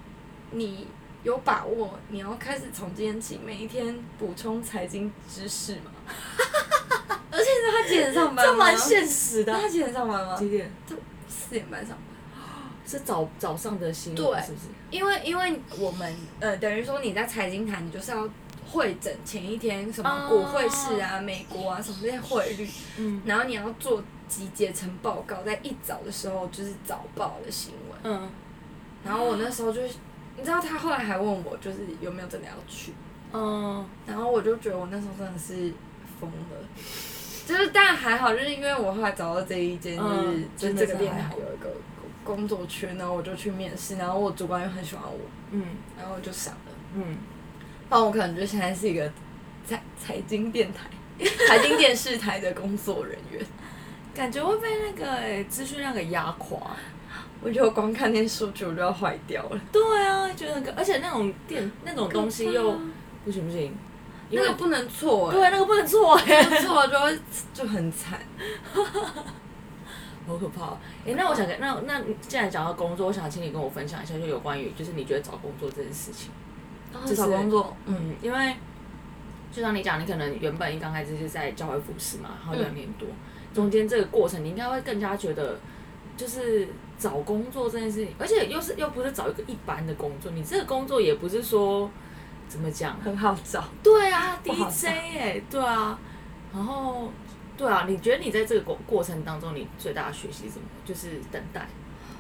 [0.53, 0.87] 你
[1.23, 5.91] 有把握你要开始从今天起每一天补充财经知识吗？
[7.31, 8.45] 而且是他几点上班？
[8.45, 9.59] 这蛮现实的啊。
[9.61, 10.35] 他几点上班吗？
[10.37, 10.71] 几点？
[10.87, 10.95] 他
[11.27, 12.43] 四点半上班。
[12.85, 14.65] 是早早上的新对闻是不是？
[14.91, 18.29] 因为因为我们呃，等于说你在财经台，你就是要
[18.69, 27.99] 会诊前一天什么哦股汇市啊、美国啊什么这些汇率，嗯然后你要做集结成报告，在一早的时候就是早报的新闻。
[28.03, 28.29] 嗯
[29.05, 29.95] 然后我那时候就是，
[30.37, 32.93] 你知道他后来还问我，就是有没有真的要去，
[33.31, 35.73] 嗯然后我就觉得我那时候真的是
[36.19, 36.57] 疯了。
[37.45, 41.69] 就是，但还好，就是因为我后来找到这一间，就是、嗯就是真的是这个电台还好有一个
[42.23, 45.19] 工作圈，然后我就去面试，然后我主管又很喜欢我，
[45.51, 45.65] 嗯
[45.97, 46.71] 然后我就想了。
[46.95, 47.17] 嗯，
[47.89, 49.11] 不然我可能就现在是一个
[49.65, 50.87] 财财经电台、
[51.47, 53.45] 财经电视台的工作人员。
[54.15, 56.77] 感觉会被那个欸资讯量给压垮。
[57.43, 59.59] 我觉得我光看那些数据我就要坏掉了。
[59.71, 62.79] 对啊，觉得那个，而且那种电那种东西又
[63.25, 63.75] 不行不行，
[64.29, 67.19] 因为那个不能错哎、对那个不能错哎，错了就会
[67.53, 68.19] 就很惨。
[70.25, 70.77] 好可怕。
[71.05, 76.31] 哎，那我想跟那那既然讲到工作，我想请你跟我分享一下，就有关于就是你觉得找工作这件事情。
[77.05, 78.55] 至少工作，嗯，嗯，因为
[79.51, 83.09] 就像你讲，你可能原本一刚开始是在教会服侍嘛，然后两年多，
[83.53, 85.59] 中间这个过程你应该会更加觉得，
[86.15, 86.67] 就是
[87.03, 91.91] 找工作这件事情，而且又是又不是找一个一般的工作，你这个工作也不是说
[92.47, 93.65] 怎么讲，很好找。
[93.83, 95.99] 对啊，DJ 哎、对啊，
[96.53, 97.11] 然后
[97.57, 100.65] 对啊，你觉得你在这个过过程当中，你最大的学习是什么？
[100.85, 101.67] 就是等待。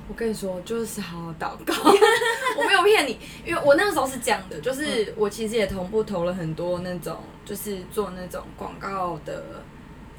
[0.09, 1.73] 我跟你说，就是好好祷告，
[2.59, 9.63] 我没有骗你，因为我那个时候是这样的，就是我其实也同步投了很多那种，就是做那种广告的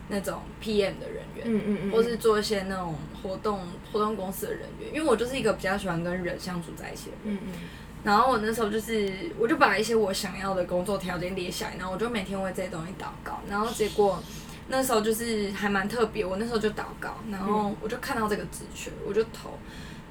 [0.08, 3.60] 那种 PM 的人员，嗯嗯嗯或是做一些那种活动
[3.92, 7.34] 活动公司的人员，因为我就是一个比较喜欢跟人相处在一起的人。
[7.34, 7.52] 嗯嗯
[8.04, 13.40] 然后我那时候就是，我就把一些我想要的工作条件列下来，然后我就每天为这些东西祷告。
[13.48, 14.22] 然后结果
[14.68, 19.58] 那时候就是还蛮特别，我那时候就祷告，然后我就看到这个职缺，我就投，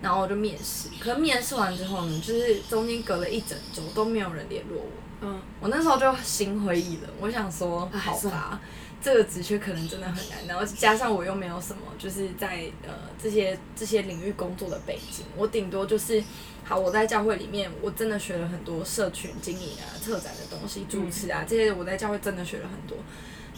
[0.02, 0.90] 然后我就面试。
[1.00, 4.88] 可是面试完之后呢，就是中间隔了一整周都没有人联络我。
[5.22, 8.60] 嗯我那时候就心灰意冷，我想说，哎好算吧，
[9.04, 16.24] 这个职缺可能真的很难，然后加上我又没有什么就是在呃这些这些领域工作的背景，我顶多就是
[16.64, 22.98] 好，我在教会里面我真的学了很多社群经营啊、策展的东西、主持啊这些，我在教会真的学了很多。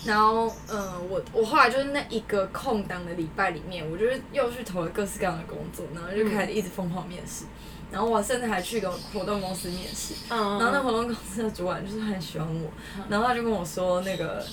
[0.03, 7.45] 然后，嗯，我我后来就是那一个空档的礼拜里面，我就是又去投了各式各样的工作，然后就开始一直疯狂面试，
[7.91, 12.69] 然后我甚至还去一个活动公司面试，嗯，然后那活动公司的主管就是很喜欢我，
[13.09, 14.45] 然后他就跟我说那个，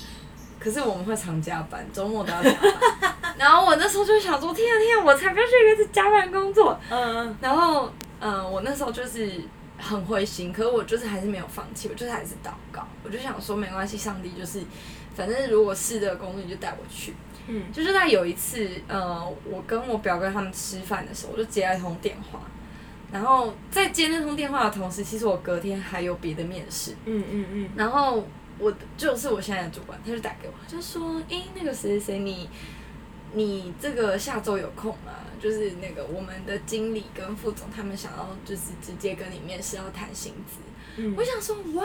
[0.63, 3.15] 可是我们会常加班，周末都要加班。
[3.37, 6.79] 然后我那时候就想说，天啊天啊，我才不要去一个是加班工作。
[6.91, 7.91] 嗯然后，
[8.21, 9.41] 嗯、我那时候就是
[9.79, 14.63] 很灰心，可是我就是还是没有放弃，我就是还是祷告，我就想说没关系，上帝就是，
[15.17, 17.13] 反正如果是这个工作，你就带我去。
[17.49, 22.39] 嗯就是在有一次，呃，我跟我表哥他们吃饭的时候，我就接了一通电话，
[23.11, 28.25] 然后在接那通电话的同时，其实我隔天还有别的面试，嗯嗯嗯然后
[28.59, 32.49] 我就是我现在的主管，他就打给我，就说：“诶，那个谁谁谁，你
[33.35, 35.13] 你这个下周有空吗？
[35.41, 40.59] 就是那个我们的经理跟副总他们想要就是直接跟你面试要谈薪资。
[40.95, 41.85] 嗯我想说，哇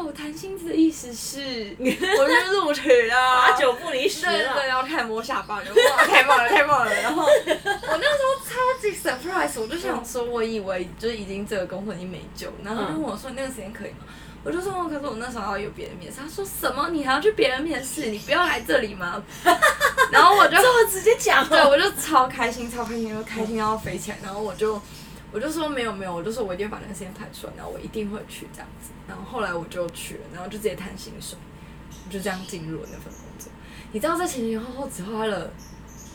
[0.00, 1.84] 哦，谈薪资的意思是， 我
[2.28, 3.14] 是录取了，
[3.46, 6.92] 八九不离十了对对，然后开始摸下巴，就哇，太棒了，太棒了。
[7.02, 13.98] 然后我那时候超级 surprise，我就想说，我以为就是已经这个工作已经没救，然后他就问我说，你那个时间可以吗？
[14.46, 16.20] 我就说，哦可是我那时候要有别人面试。
[16.20, 16.88] 他说什么？
[16.90, 18.06] 你还要去别人面试？
[18.06, 19.20] 你不要来这里吗？
[20.12, 24.18] 然后我就这么直接讲哦，对，我就超开心，超开心，就开心到飞起来。
[24.22, 24.80] 然后我就
[25.32, 28.92] 我就说没有没有，我就说我一定把那个时间排出来，然后我一定会去这样子。
[29.08, 31.36] 然后后来我就去了，然后就直接谈薪水，
[32.06, 33.50] 我就这样进入了那份工作。
[33.90, 35.50] 你知道在前前后后只花了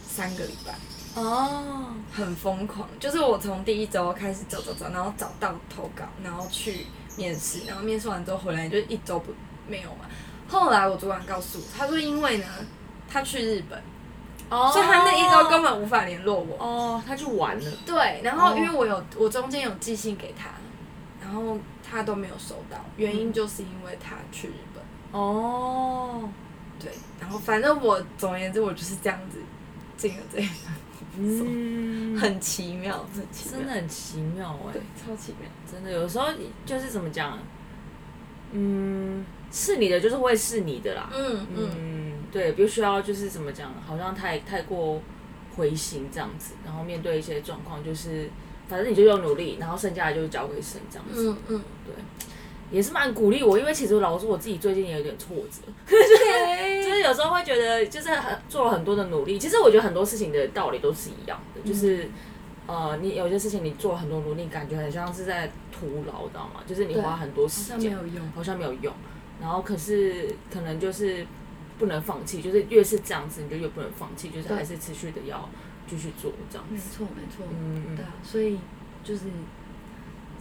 [0.07, 0.73] 三个礼拜，
[1.21, 2.87] 哦，很疯狂。
[2.97, 6.85] 就是我从第一周开始找找找，然后找到投稿，然后去
[7.15, 9.33] 面试，然后面试完之后回来就一周不
[9.67, 10.05] 没有嘛。
[10.47, 12.45] 后来我主管告诉我，他说因为呢
[13.09, 13.81] 他去日本，
[14.49, 16.57] 哦所以他那一周根本无法联络我。
[16.57, 20.49] 哦，他去玩了，对，然后哦因为我有我中间有寄信给他，
[21.21, 21.57] 然后
[21.89, 24.83] 他都没有收到，原因就是因为他去日本。
[25.19, 26.29] 哦，
[26.79, 29.37] 对，然后反正我总而言之，我就是这样子
[29.97, 30.73] 进了这一份
[31.17, 35.49] 嗯，很奇妙，很奇妙，真的很奇妙哎对，，超奇妙。
[35.69, 36.27] 真的有时候
[36.65, 37.37] 就是怎么讲，
[38.51, 45.01] 嗯，是你的就是会是你的啦，嗯嗯，嗯，对，不需要就是怎么讲，好像太太过
[45.55, 48.29] 灰心这样子，然后面对一些状况，就是
[48.67, 51.95] 反正你就用努力，然后剩下的就是交给神这样子，嗯嗯，对，
[52.71, 62.09] 也是蛮鼓励我，因为其实老实说我自己最近也有点挫折， 就是有时候会觉得就是很做了很多的努力，其实我觉得很多事情的道理都是一样的，就是。
[62.67, 66.61] 呃，你有些事情你做了很多努力，感觉很像是在徒劳，知道吗？
[66.65, 68.31] 就是你花很多时间，像没有用。
[68.33, 68.93] 好像没有用，
[69.41, 71.25] 然后可是可能就是
[71.77, 75.49] 不能放弃，就是越是这样子，你就越不能放弃，就是还是持续的要
[75.85, 76.79] 继续做这样子没。
[76.79, 78.57] 错没错，嗯嗯对啊，所以
[79.03, 79.23] 就是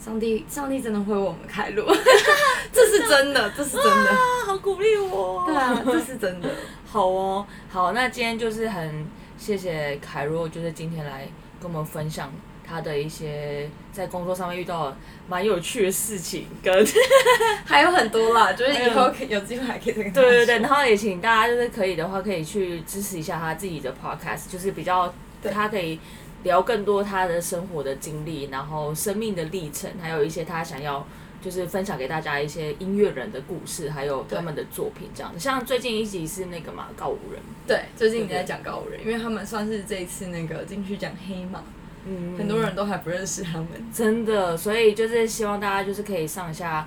[0.02, 1.84] 上帝，上帝真的会为我们开路，
[2.72, 5.44] 这是真的，这是真的，啊，好鼓励我。
[5.46, 6.48] 对啊，这是真的。
[6.90, 11.28] 好哦，好，那今天就是很谢谢凯若，就是今天来
[11.60, 12.32] 跟我们分享
[12.66, 14.96] 他的一些在工作上面遇到
[15.28, 16.84] 蛮有趣的事情，跟
[17.66, 26.00] 还有很多啦，就是以后可以有机会还可以再跟对对对，然后也请大家就是可以的话，可以去支持一下他自己的 podcast，就是比较对他可以
[26.42, 31.06] 聊更多他的生活的经历，然后生命的历程，还有一些他想要
[31.42, 35.38] 就是分享给大家一些音乐人的故事，还有他们的作品这样子。
[35.38, 41.62] 像最近一集是那个嘛告五人，对，最近你在讲告五人，因为他们算是这一次那个进去讲黑马，
[42.06, 43.68] 嗯很多人都还不认识他们。
[43.92, 46.86] 真的，所以就是希望大家就是可以上一下，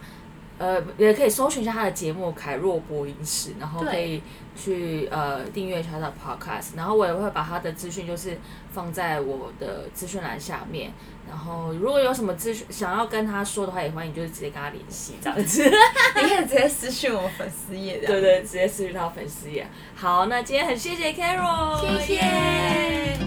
[0.57, 4.21] 呃，也可以搜寻一下他的节目《凯若播音室》，然后可以
[4.55, 8.37] 去呃订阅一下他的 podcast，然后我也会把他的资讯就是
[8.71, 10.91] 放在我的资讯栏下面。
[11.27, 15.63] 然后如果有什么资讯想要跟他说的话，也欢迎就是直接跟他联系这样子。
[16.15, 18.07] 你可以直接私讯我粉丝页的。
[18.07, 19.65] 对 对，直接私讯他粉丝页。
[19.95, 23.17] 好，那今天很谢谢 Carol，谢谢耶